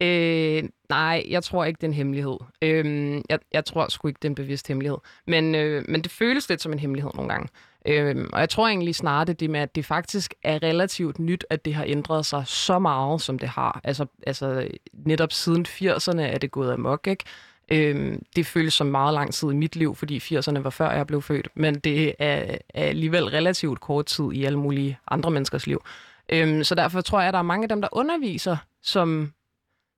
[0.00, 2.36] Øh, nej, jeg tror ikke, det er en hemmelighed.
[2.62, 4.98] Øh, jeg, jeg tror sgu ikke, det er en bevidst hemmelighed.
[5.26, 7.48] Men, øh, men det føles lidt som en hemmelighed nogle gange.
[7.86, 11.44] Øh, og jeg tror egentlig snarere det, det med, at det faktisk er relativt nyt,
[11.50, 13.80] at det har ændret sig så meget, som det har.
[13.84, 17.24] Altså, altså netop siden 80'erne er det gået amok, ikke?
[17.72, 21.06] Øhm, det føles som meget lang tid i mit liv, fordi 80'erne var før jeg
[21.06, 25.66] blev født, men det er, er alligevel relativt kort tid i alle mulige andre menneskers
[25.66, 25.82] liv.
[26.28, 29.32] Øhm, så derfor tror jeg, at der er mange af dem, der underviser, som,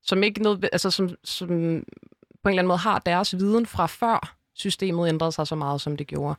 [0.02, 3.86] som ikke noget, altså som, som på en eller anden måde har deres viden fra
[3.86, 6.34] før systemet ændrede sig så meget, som det gjorde.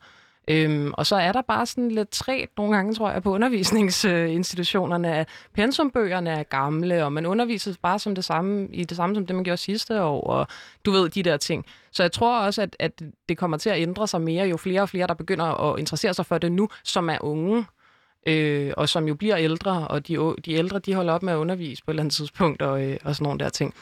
[0.48, 5.16] Øhm, og så er der bare sådan lidt træt nogle gange, tror jeg, på undervisningsinstitutionerne,
[5.16, 9.26] at pensumbøgerne er gamle, og man underviser bare som det samme, i det samme som
[9.26, 10.48] det, man gjorde sidste år, og
[10.86, 11.66] du ved, de der ting.
[11.92, 14.82] Så jeg tror også, at, at det kommer til at ændre sig mere, jo flere
[14.82, 17.66] og flere, der begynder at interessere sig for det nu, som er unge,
[18.28, 21.38] øh, og som jo bliver ældre, og de, de ældre, de holder op med at
[21.38, 23.74] undervise på et eller andet tidspunkt, og, øh, og sådan nogle der ting.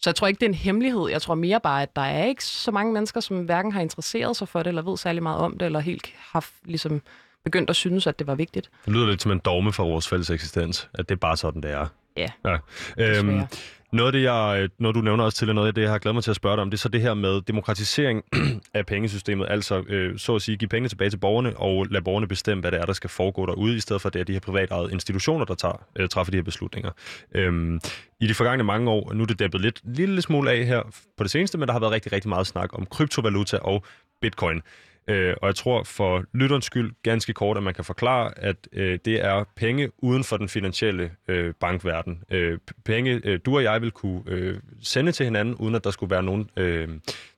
[0.00, 1.08] Så jeg tror ikke, det er en hemmelighed.
[1.10, 4.36] Jeg tror mere bare, at der er ikke så mange mennesker, som hverken har interesseret
[4.36, 7.02] sig for det, eller ved særlig meget om det, eller helt har ligesom
[7.44, 8.70] begyndt at synes, at det var vigtigt.
[8.84, 11.62] Det lyder lidt som en dogme for vores fælles eksistens, at det er bare sådan,
[11.62, 11.86] det er.
[12.16, 12.56] Ja, Ja.
[12.98, 13.42] Øhm,
[13.92, 15.98] noget af det, jeg, øh, noget du nævner også til, noget af det, jeg har
[15.98, 18.22] glædet mig til at spørge dig om, det er så det her med demokratisering
[18.74, 19.46] af pengesystemet.
[19.50, 22.72] Altså, øh, så at sige, give pengene tilbage til borgerne, og lade borgerne bestemme, hvad
[22.72, 24.92] det er, der skal foregå derude, i stedet for at det er de her privatejede
[24.92, 26.90] institutioner, der tager, øh, træffer de her beslutninger.
[27.34, 27.80] Øhm,
[28.20, 30.82] I de forgangne mange år, nu er det dæppet lidt lille smule af her
[31.16, 33.84] på det seneste, men der har været rigtig, rigtig meget snak om kryptovaluta og
[34.20, 34.62] bitcoin.
[35.08, 38.98] Øh, og jeg tror for lytterens skyld ganske kort, at man kan forklare, at øh,
[39.04, 42.22] det er penge uden for den finansielle øh, bankverden.
[42.30, 45.90] Øh, penge, øh, du og jeg vil kunne øh, sende til hinanden, uden at der
[45.90, 46.88] skulle være nogen øh,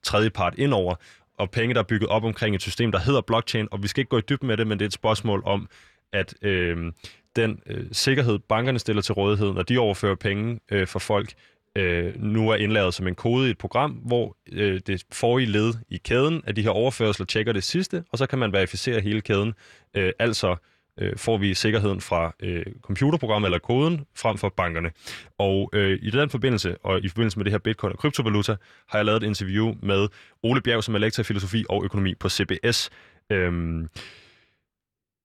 [0.03, 0.95] tredje part indover.
[1.39, 4.01] Og penge, der er bygget op omkring et system, der hedder blockchain, og vi skal
[4.01, 5.69] ikke gå i dybden med det, men det er et spørgsmål om,
[6.13, 6.93] at øh,
[7.37, 11.33] den øh, sikkerhed, bankerne stiller til rådighed, når de overfører penge øh, for folk,
[11.77, 15.75] øh, nu er indlaget som en kode i et program, hvor øh, det forrige led
[15.89, 19.21] i kæden af de her overførsler tjekker det sidste, og så kan man verificere hele
[19.21, 19.55] kæden.
[19.97, 20.57] Øh, altså
[20.99, 24.91] øh, får vi sikkerheden fra øh, computerprogrammet eller koden frem for bankerne.
[25.39, 28.57] Og øh, i den forbindelse, og i forbindelse med det her bitcoin og kryptovaluta,
[28.89, 30.09] har jeg lavet et interview med
[30.43, 32.91] Ole Bjerg, som er lektor i filosofi og økonomi på CBS.
[33.31, 33.89] Øhm,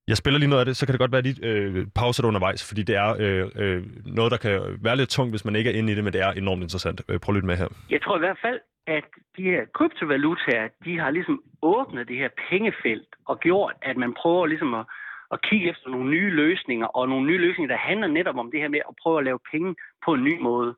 [0.08, 2.24] jeg spiller lige noget af det, så kan det godt være, at de øh, pauser
[2.24, 5.56] det undervejs, fordi det er øh, øh, noget, der kan være lidt tungt, hvis man
[5.56, 7.02] ikke er inde i det, men det er enormt interessant.
[7.10, 7.68] Øh, prøv at lytte med her.
[7.90, 9.04] Jeg tror i hvert fald, at
[9.38, 14.46] de her kryptovalutaer, de har ligesom åbnet det her pengefelt og gjort, at man prøver
[14.46, 14.86] ligesom at,
[15.32, 18.60] at kigge efter nogle nye løsninger, og nogle nye løsninger, der handler netop om det
[18.60, 19.76] her med at prøve at lave penge
[20.06, 20.76] på en ny måde.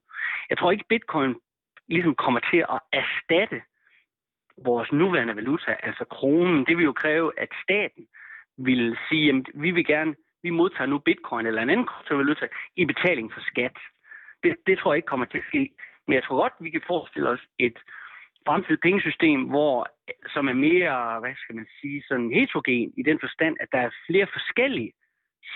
[0.49, 1.35] Jeg tror ikke, bitcoin
[1.87, 3.61] ligesom kommer til at erstatte
[4.65, 6.65] vores nuværende valuta, altså kronen.
[6.65, 8.03] Det vil jo kræve, at staten
[8.57, 12.85] vil sige, at vi vil gerne, vi modtager nu bitcoin eller en anden kryptovaluta i
[12.85, 13.77] betaling for skat.
[14.43, 15.69] Det, det tror jeg ikke kommer til at ske.
[16.07, 17.77] Men jeg tror godt, vi kan forestille os et
[18.47, 19.87] fremtidigt pengesystem, hvor,
[20.33, 23.97] som er mere, hvad skal man sige, sådan heterogen i den forstand, at der er
[24.07, 24.91] flere forskellige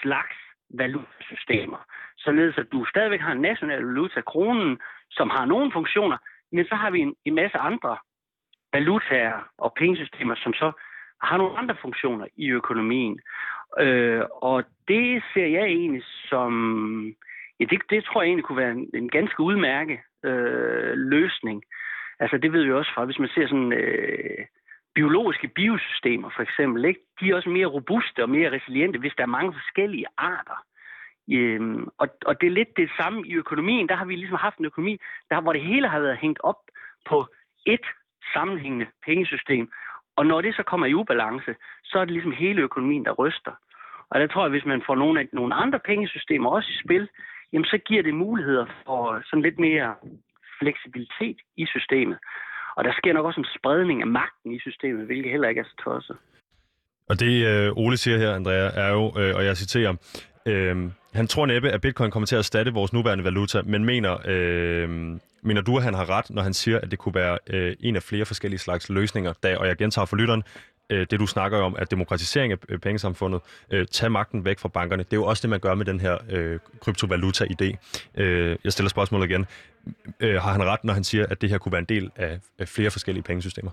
[0.01, 0.37] slags
[0.69, 1.81] valutasystemer.
[2.17, 4.79] Således at du stadigvæk har en national valuta, kronen,
[5.11, 6.17] som har nogle funktioner,
[6.51, 7.97] men så har vi en, en masse andre
[8.73, 10.71] valutaer og pengesystemer, som så
[11.23, 13.19] har nogle andre funktioner i økonomien.
[13.79, 16.53] Øh, og det ser jeg egentlig som...
[17.59, 21.63] Ja, det, det tror jeg egentlig kunne være en, en ganske udmærket øh, løsning.
[22.19, 24.45] Altså det ved vi også fra, hvis man ser sådan øh,
[24.95, 26.99] biologiske biosystemer for eksempel, ikke?
[27.19, 30.65] de er også mere robuste og mere resiliente, hvis der er mange forskellige arter.
[31.31, 33.89] Øhm, og, og det er lidt det samme i økonomien.
[33.89, 34.97] Der har vi ligesom haft en økonomi,
[35.29, 36.61] der, hvor det hele har været hængt op
[37.09, 37.27] på
[37.65, 37.85] et
[38.33, 39.71] sammenhængende pengesystem.
[40.21, 41.51] Og når det så kommer i ubalance,
[41.83, 43.53] så er det ligesom hele økonomien, der ryster.
[44.11, 47.07] Og der tror jeg, hvis man får nogle, af, nogle andre pengesystemer også i spil,
[47.53, 49.95] jamen så giver det muligheder for sådan lidt mere
[50.59, 52.17] fleksibilitet i systemet.
[52.75, 55.69] Og der sker nok også en spredning af magten i systemet, hvilket heller ikke er
[55.71, 56.17] så tosset.
[57.09, 59.93] Og det øh, Ole siger her, Andrea, er jo, øh, og jeg citerer,
[60.45, 60.75] øh,
[61.13, 64.89] han tror næppe, at bitcoin kommer til at erstatte vores nuværende valuta, men mener, øh,
[65.41, 67.95] mener du, at han har ret, når han siger, at det kunne være øh, en
[67.95, 70.43] af flere forskellige slags løsninger, da, og jeg gentager for lytteren,
[70.89, 74.69] øh, det du snakker om, at demokratisering af øh, pengesamfundet, øh, tage magten væk fra
[74.69, 77.75] bankerne, det er jo også det, man gør med den her øh, kryptovaluta-idé.
[78.15, 79.45] Øh, jeg stiller spørgsmålet igen.
[80.19, 82.39] Øh, har han ret, når han siger, at det her kunne være en del af,
[82.59, 83.71] af flere forskellige pengesystemer?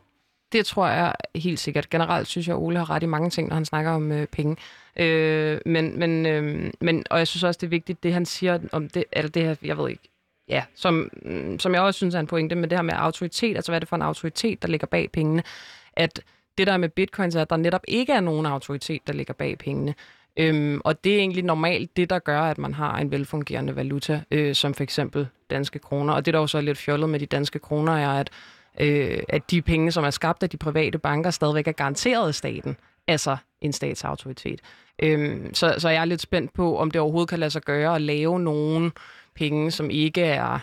[0.53, 1.91] Det tror jeg helt sikkert.
[1.91, 4.27] Generelt synes jeg, at Ole har ret i mange ting, når han snakker om øh,
[4.27, 4.57] penge.
[4.97, 8.59] Øh, men, men, øh, men, og jeg synes også, det er vigtigt, det han siger
[8.73, 10.09] om det, eller det her, jeg ved ikke,
[10.49, 13.57] ja, som, mm, som jeg også synes er en pointe med det her med autoritet,
[13.57, 15.43] altså hvad er det for en autoritet, der ligger bag pengene,
[15.93, 16.21] at
[16.59, 19.59] det der med bitcoins er, at der netop ikke er nogen autoritet, der ligger bag
[19.59, 19.95] pengene.
[20.37, 24.23] Øhm, og det er egentlig normalt det, der gør, at man har en velfungerende valuta,
[24.31, 26.15] øh, som for eksempel danske kroner.
[26.15, 28.31] Og det, der også er lidt fjollet med de danske kroner, er, at,
[28.81, 32.35] øh, at de penge, som er skabt af de private banker, stadigvæk er garanteret af
[32.35, 32.77] staten,
[33.07, 34.61] altså en statsautoritet.
[35.03, 37.95] Øhm, så, så jeg er lidt spændt på, om det overhovedet kan lade sig gøre
[37.95, 38.91] at lave nogle
[39.39, 40.59] penge, som ikke er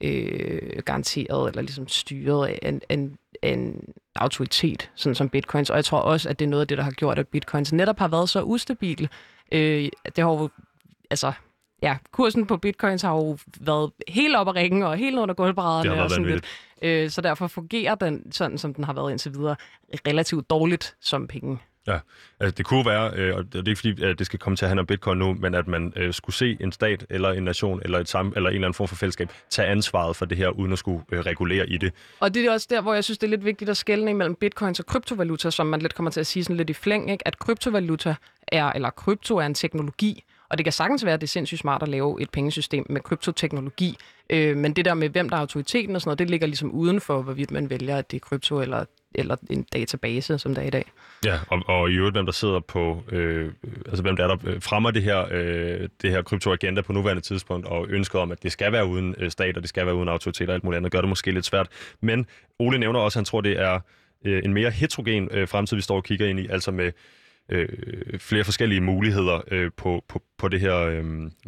[0.00, 3.84] øh, garanteret eller ligesom styret af en, en, en
[4.16, 5.70] autoritet, sådan som bitcoins.
[5.70, 7.72] Og jeg tror også, at det er noget af det, der har gjort, at bitcoins
[7.72, 9.08] netop har været så ustabil.
[9.52, 10.48] Øh, det har jo,
[11.10, 11.32] altså,
[11.82, 16.02] ja, kursen på bitcoins har jo været helt op at ringe og helt under gulvbrædderne.
[16.02, 16.44] og sådan lidt.
[16.82, 19.56] Øh, så derfor fungerer den, sådan som den har været indtil videre,
[20.06, 21.58] relativt dårligt som penge.
[21.90, 21.98] Ja,
[22.40, 24.64] altså det kunne være, øh, og det er ikke fordi, at det skal komme til
[24.64, 27.42] at handle om bitcoin nu, men at man øh, skulle se en stat eller en
[27.42, 30.38] nation eller, et sam- eller en eller anden form for fællesskab tage ansvaret for det
[30.38, 31.92] her, uden at skulle øh, regulere i det.
[32.20, 34.34] Og det er også der, hvor jeg synes, det er lidt vigtigt at skelne mellem
[34.34, 37.26] bitcoins og kryptovaluta, som man lidt kommer til at sige sådan lidt i flæng, ikke?
[37.26, 38.14] at kryptovaluta
[38.48, 41.60] er, eller krypto er en teknologi, og det kan sagtens være, at det er sindssygt
[41.60, 43.96] smart at lave et pengesystem med kryptoteknologi,
[44.30, 46.70] øh, men det der med, hvem der er autoriteten og sådan noget, det ligger ligesom
[46.70, 48.84] uden for, hvorvidt man vælger, at det er krypto eller
[49.14, 50.84] eller en database, som der er i dag.
[51.24, 53.52] Ja, og, og i øvrigt, hvem der sidder på, øh,
[53.86, 57.22] altså hvem der er der øh, fremmer det her, øh, det her kryptoagenda på nuværende
[57.22, 59.94] tidspunkt, og ønsker om, at det skal være uden øh, stat, og det skal være
[59.94, 61.68] uden autoritet og alt muligt andet, gør det måske lidt svært.
[62.00, 62.26] Men
[62.58, 63.80] Ole nævner også, at han tror, det er
[64.24, 66.92] øh, en mere heterogen øh, fremtid, vi står og kigger ind i, altså med
[67.48, 67.68] øh,
[68.18, 71.04] flere forskellige muligheder øh, på, på, på det her øh,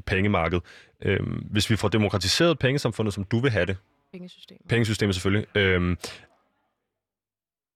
[0.06, 0.60] pengemarked.
[1.04, 3.76] Øh, hvis vi får demokratiseret pengesamfundet, som du vil have det,
[4.12, 4.62] Pengesystemet.
[4.68, 5.56] Pengesystemet selvfølgelig.
[5.56, 5.96] Øh,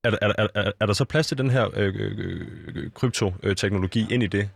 [0.06, 4.06] er, er, er, er, er der så plads til den her øh, øh, øh, kryptoteknologi
[4.10, 4.50] ind i det?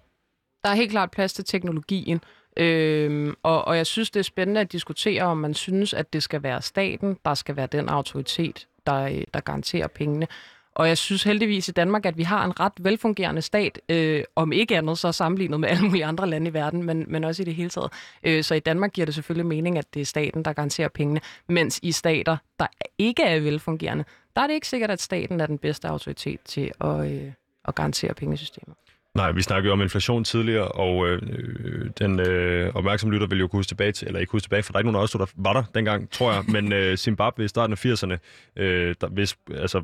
[0.64, 2.20] Der er helt klart plads til teknologien.
[2.56, 6.22] Øhm, og, og jeg synes, det er spændende at diskutere, om man synes, at det
[6.22, 10.26] skal være staten, der skal være den autoritet, der, øh, der garanterer pengene.
[10.74, 14.52] Og jeg synes heldigvis i Danmark, at vi har en ret velfungerende stat, øh, om
[14.52, 17.44] ikke andet så sammenlignet med alle mulige andre lande i verden, men, men også i
[17.44, 17.92] det hele taget.
[18.22, 21.20] Øh, så i Danmark giver det selvfølgelig mening, at det er staten, der garanterer pengene,
[21.48, 22.66] mens i stater, der
[22.98, 24.04] ikke er velfungerende,
[24.36, 27.32] der er det ikke sikkert, at staten er den bedste autoritet til at, øh,
[27.68, 28.76] at garantere pengesystemet.
[29.14, 33.38] Nej, vi snakkede jo om inflation tidligere, og øh, øh, den øh, opmærksomme lytter vil
[33.38, 35.02] jo kunne huske tilbage til, eller ikke huske tilbage, for der er ikke nogen af
[35.02, 38.16] os, der var der dengang, tror jeg, men øh, Zimbabwe i starten af 80'erne,
[38.56, 39.82] øh, der, hvis, altså,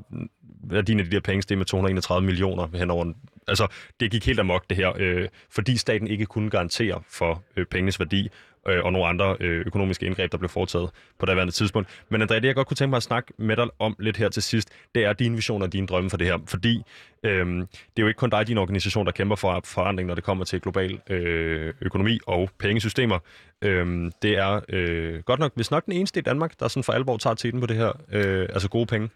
[0.64, 3.12] værdien af de der penge steg med 231 millioner henover.
[3.48, 3.66] Altså,
[4.00, 8.00] det gik helt amok, det her, øh, fordi staten ikke kunne garantere for øh, pengenes
[8.00, 8.30] værdi,
[8.68, 11.88] øh, og nogle andre øh, økonomiske indgreb, der blev foretaget på daværende tidspunkt.
[12.08, 14.28] Men André, det jeg godt kunne tænke mig at snakke med dig om lidt her
[14.28, 16.38] til sidst, det er dine visioner og dine drømme for det her.
[16.46, 16.82] Fordi
[17.22, 20.24] øh, det er jo ikke kun dig, din organisation, der kæmper for forandring, når det
[20.24, 23.18] kommer til global øh, økonomi og pengesystemer.
[23.62, 26.92] Øh, det er øh, godt nok, hvis nok den eneste i Danmark, der sådan for
[26.92, 29.08] alvor tager tiden på det her, øh, altså gode penge.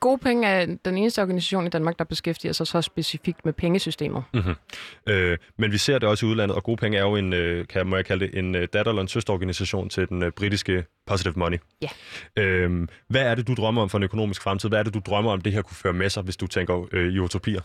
[0.00, 4.24] Gode Penge er den eneste organisation i Danmark, der beskæftiger sig så specifikt med pengesystemet.
[4.34, 4.54] Mm-hmm.
[5.06, 7.66] Øh, men vi ser det også i udlandet, og Gode Penge er jo en, øh,
[7.66, 10.84] kan, må jeg kalde det, en øh, datter- eller en søsterorganisation til den øh, britiske
[11.06, 11.58] Positive Money.
[11.82, 11.88] Ja.
[12.42, 14.68] Øh, hvad er det, du drømmer om for en økonomisk fremtid?
[14.68, 16.86] Hvad er det, du drømmer om, det her kunne føre med sig, hvis du tænker
[16.92, 17.60] øh, i utopier?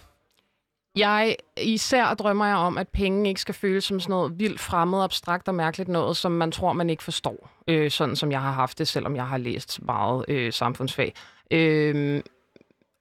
[0.95, 5.03] Jeg især drømmer jeg om, at penge ikke skal føles som sådan noget vildt fremmed,
[5.03, 7.49] abstrakt og mærkeligt noget, som man tror, man ikke forstår.
[7.67, 11.13] Øh, sådan som jeg har haft det, selvom jeg har læst meget øh, samfundsfag.
[11.51, 12.21] Øhm,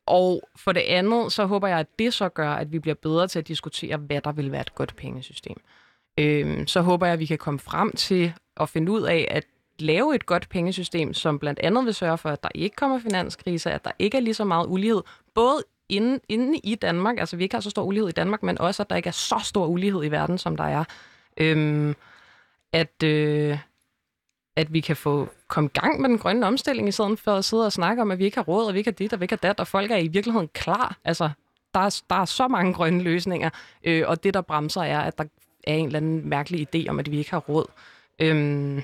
[0.06, 3.28] og for det andet, så håber jeg, at det så gør, at vi bliver bedre
[3.28, 5.56] til at diskutere, hvad der vil være et godt pengesystem.
[6.18, 9.44] Øhm, så håber jeg, at vi kan komme frem til at finde ud af, at
[9.78, 13.70] lave et godt pengesystem, som blandt andet vil sørge for, at der ikke kommer finanskriser,
[13.70, 15.02] at der ikke er lige så meget ulighed,
[15.34, 18.58] både inde, inde i Danmark, altså vi ikke har så stor ulighed i Danmark, men
[18.58, 20.84] også, at der ikke er så stor ulighed i verden, som der er.
[21.36, 21.94] Øhm,
[22.72, 23.58] at, øh,
[24.56, 27.44] at vi kan få komme i gang med den grønne omstilling, i stedet for at
[27.44, 29.20] sidde og snakke om, at vi ikke har råd, og vi ikke har dit, og
[29.20, 30.96] vi ikke har dat, og folk er i virkeligheden klar.
[31.04, 31.30] Altså,
[31.74, 33.50] der er, der er så mange grønne løsninger,
[33.84, 35.24] øh, og det, der bremser, er, at der
[35.66, 37.66] er en eller anden mærkelig idé om, at vi ikke har råd.
[38.18, 38.82] Øhm,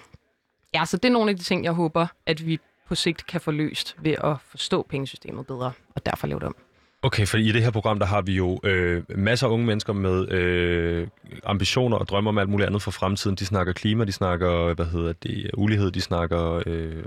[0.74, 2.58] ja, så det er nogle af de ting, jeg håber, at vi
[2.88, 6.56] på sigt kan få løst ved at forstå pengesystemet bedre, og derfor lave det om.
[7.02, 9.92] Okay, for i det her program, der har vi jo øh, masser af unge mennesker
[9.92, 11.08] med øh,
[11.44, 13.36] ambitioner og drømmer om alt muligt andet for fremtiden.
[13.36, 17.04] De snakker klima, de snakker, hvad hedder det, ulighed, de snakker øh,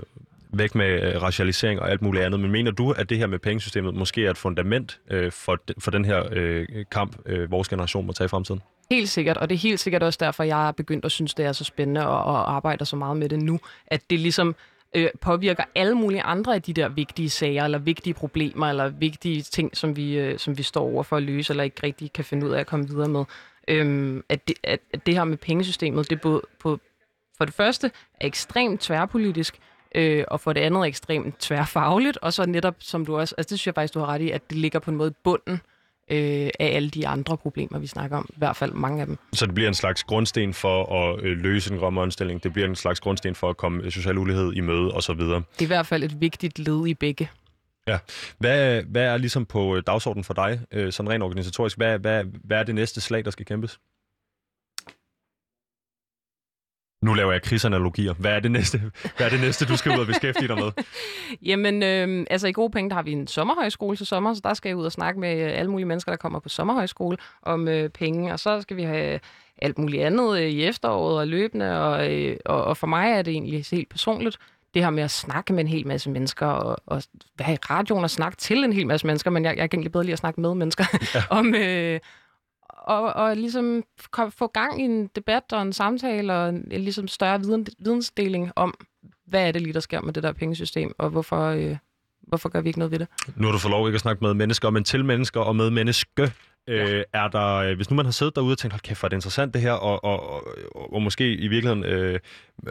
[0.52, 2.40] væk med øh, racialisering og alt muligt andet.
[2.40, 5.90] Men mener du, at det her med pengesystemet måske er et fundament øh, for, for
[5.90, 8.62] den her øh, kamp, øh, vores generation må tage i fremtiden?
[8.90, 11.44] Helt sikkert, og det er helt sikkert også derfor, jeg er begyndt at synes, det
[11.44, 14.54] er så spændende og, og arbejder så meget med det nu, at det ligesom
[14.94, 19.42] øh, påvirker alle mulige andre af de der vigtige sager, eller vigtige problemer, eller vigtige
[19.42, 22.24] ting, som vi, øh, som vi står over for at løse, eller ikke rigtig kan
[22.24, 23.24] finde ud af at komme videre med.
[23.68, 26.78] Øhm, at, det, at, at det her med pengesystemet, det er både på,
[27.38, 27.90] for det første
[28.20, 29.58] er ekstremt tværpolitisk,
[29.94, 33.52] øh, og for det andet er ekstremt tværfagligt, og så netop, som du også, altså
[33.52, 35.60] det synes jeg faktisk, du har ret i, at det ligger på en måde bunden
[36.10, 38.26] øh, af alle de andre problemer, vi snakker om.
[38.28, 39.18] I hvert fald mange af dem.
[39.32, 42.42] Så det bliver en slags grundsten for at øh, løse en grønne omstilling.
[42.42, 45.14] Det bliver en slags grundsten for at komme social ulighed i møde osv.
[45.14, 47.30] Det er i hvert fald et vigtigt led i begge.
[47.88, 47.98] Ja.
[48.38, 51.76] Hvad, hvad er ligesom på øh, dagsordenen for dig, øh, sådan rent organisatorisk?
[51.76, 53.78] Hvad, hvad, hvad er det næste slag, der skal kæmpes?
[57.02, 58.14] Nu laver jeg krigsanalogier.
[58.14, 58.78] Hvad er det næste,
[59.16, 60.84] hvad er det næste du skal ud og beskæftige dig med?
[61.50, 64.54] Jamen, øh, altså i gode penge, der har vi en sommerhøjskole til sommer, så der
[64.54, 67.68] skal jeg ud og snakke med øh, alle mulige mennesker, der kommer på sommerhøjskole om
[67.68, 69.20] øh, penge, og så skal vi have
[69.58, 73.22] alt muligt andet øh, i efteråret og løbende, og, øh, og, og for mig er
[73.22, 74.38] det egentlig helt personligt,
[74.74, 77.02] det her med at snakke med en hel masse mennesker, og, og
[77.38, 79.92] være i radioen og snakke til en hel masse mennesker, men jeg, jeg kan egentlig
[79.92, 80.84] bedre lide at snakke med mennesker,
[81.14, 81.22] ja.
[81.38, 82.00] om, øh,
[82.72, 83.84] og, og ligesom
[84.30, 88.52] få gang i en debat og en samtale og en, en ligesom større viden, vidensdeling
[88.56, 88.74] om,
[89.26, 91.76] hvad er det lige, der sker med det der pengesystem, og hvorfor, øh,
[92.20, 93.08] hvorfor gør vi ikke noget ved det?
[93.36, 95.70] Nu har du fået lov ikke at snakke med mennesker, men til mennesker og med
[95.70, 96.32] menneske.
[96.68, 96.72] Ja.
[96.98, 99.06] Øh, er der, øh, hvis nu man har siddet derude og tænkt, hold kæft, hvor
[99.06, 102.20] er det interessant det her, og, og, og, og måske i virkeligheden, øh,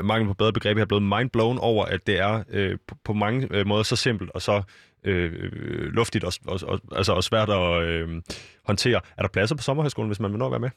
[0.03, 3.47] mangel på bedre begreb, er blevet mindblown over, at det er øh, på, på mange
[3.51, 4.61] øh, måder så simpelt og så
[5.03, 5.51] øh,
[5.93, 8.21] luftigt og, og, og, altså, og svært at øh,
[8.65, 9.01] håndtere.
[9.17, 10.69] Er der pladser på sommerhøjskolen, hvis man vil nå at være med?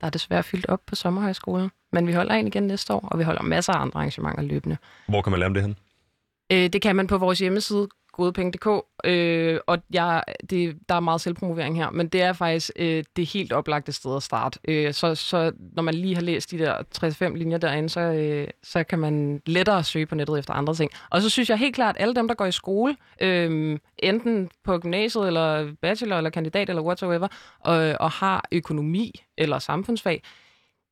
[0.00, 3.18] Der er desværre fyldt op på sommerhøjskolen, men vi holder en igen næste år, og
[3.18, 4.76] vi holder masser af andre arrangementer løbende.
[5.08, 5.76] Hvor kan man lære om det hen?
[6.52, 8.66] Øh, det kan man på vores hjemmeside, godepenge.dk,
[9.04, 13.26] øh, og jeg, det, der er meget selvpromovering her, men det er faktisk øh, det
[13.26, 14.58] helt oplagte sted at starte.
[14.68, 18.48] Øh, så, så når man lige har læst de der 35 linjer derinde, så, øh,
[18.62, 20.90] så kan man lettere søge på nettet efter andre ting.
[21.10, 24.50] Og så synes jeg helt klart, at alle dem, der går i skole, øh, enten
[24.64, 27.28] på gymnasiet, eller bachelor, eller kandidat, eller whatsoever,
[27.60, 30.22] og, og har økonomi eller samfundsfag,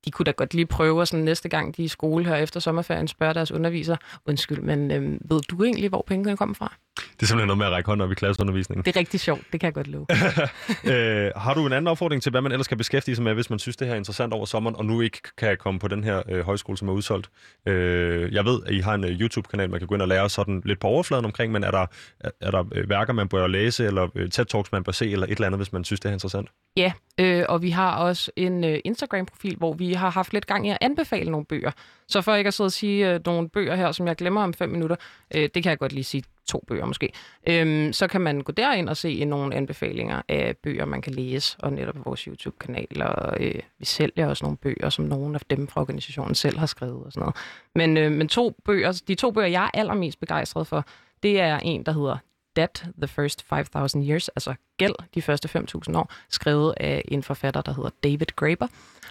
[0.05, 2.59] de kunne da godt lige prøve sådan næste gang, de er i skole her efter
[2.59, 6.73] sommerferien, spørge deres underviser, undskyld, men øh, ved du egentlig, hvor pengene kommer fra?
[6.97, 8.85] Det er simpelthen noget med at række hånden op i klasseundervisningen.
[8.85, 10.05] Det er rigtig sjovt, det kan jeg godt love.
[10.93, 13.49] øh, har du en anden opfordring til, hvad man ellers skal beskæftige sig med, hvis
[13.49, 16.03] man synes, det her er interessant over sommeren, og nu ikke kan komme på den
[16.03, 17.29] her øh, højskole, som er udsolgt?
[17.65, 20.29] Øh, jeg ved, at I har en uh, YouTube-kanal, man kan gå ind og lære
[20.29, 21.85] sådan lidt på overfladen omkring, men er der,
[22.19, 25.25] er, er der øh, værker, man bør læse, eller uh, TED-talks, man bør se, eller
[25.25, 26.49] et eller andet, hvis man synes, det er interessant?
[26.77, 30.67] Ja, øh, og vi har også en øh, Instagram-profil, hvor vi har haft lidt gang
[30.67, 31.71] i at anbefale nogle bøger.
[32.07, 34.53] Så for ikke at sidde og sige øh, nogle bøger her, som jeg glemmer om
[34.53, 34.95] fem minutter,
[35.35, 37.13] øh, det kan jeg godt lige sige to bøger måske,
[37.47, 41.57] øhm, så kan man gå derind og se nogle anbefalinger af bøger, man kan læse,
[41.59, 45.41] og netop på vores YouTube-kanal, og øh, vi sælger også nogle bøger, som nogle af
[45.57, 47.35] dem fra organisationen selv har skrevet og sådan noget.
[47.75, 50.85] Men, øh, men to bøger, de to bøger, jeg er allermest begejstret for,
[51.23, 52.17] det er en, der hedder
[52.55, 57.61] Debt the First 5.000 Years, altså gæld de første 5.000 år, skrevet af en forfatter,
[57.61, 58.67] der hedder David Graeber.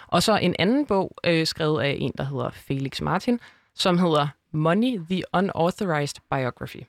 [0.06, 3.40] Og så en anden bog, øh, skrevet af en, der hedder Felix Martin,
[3.74, 6.82] som hedder Money, the Unauthorized Biography.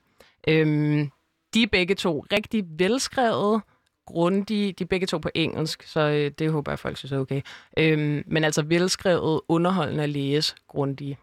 [0.48, 1.10] Øhm,
[1.54, 3.62] de er begge to rigtig velskrevet,
[4.06, 7.18] grundige, de er begge to på engelsk, så øh, det håber jeg, folk synes er
[7.18, 7.40] okay.
[7.78, 11.18] Øhm, men altså velskrevet, underholdende at læse, grundige.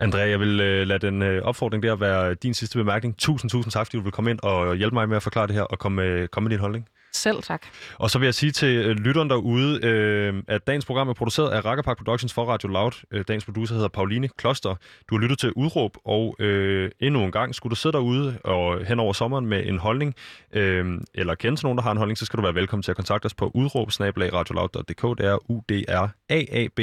[0.00, 3.16] Andrea, jeg vil øh, lade den øh, opfordring der være din sidste bemærkning.
[3.18, 5.54] Tusind, tusind tak, fordi du vil komme ind og hjælpe mig med at forklare det
[5.54, 6.88] her og komme, øh, komme med din holdning.
[7.12, 7.66] Selv tak.
[7.98, 11.50] Og så vil jeg sige til øh, lytteren derude, øh, at dagens program er produceret
[11.50, 12.92] af Rakkerpark Productions for Radio Loud.
[13.10, 14.74] Øh, dagens producer hedder Pauline Kloster.
[15.10, 18.86] Du har lyttet til Udråb, og øh, endnu en gang, skulle du sidde derude og
[18.86, 20.14] hen over sommeren med en holdning,
[20.52, 22.90] øh, eller kende til nogen, der har en holdning, så skal du være velkommen til
[22.92, 26.80] at kontakte os på udråb Det er u d r a a b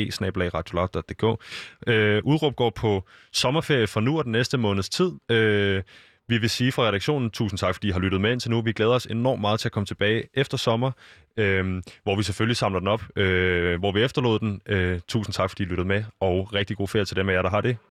[1.87, 3.03] øh, Udråb går på
[3.33, 5.11] sommerferie for nu og den næste måneds tid.
[5.31, 5.83] Øh,
[6.27, 8.61] vi vil sige fra redaktionen tusind tak, fordi I har lyttet med indtil nu.
[8.61, 10.91] Vi glæder os enormt meget til at komme tilbage efter sommer,
[11.37, 14.61] øh, hvor vi selvfølgelig samler den op, øh, hvor vi efterlod den.
[14.65, 17.41] Øh, tusind tak, fordi I lyttede med, og rigtig god ferie til dem af jer,
[17.41, 17.77] der har det.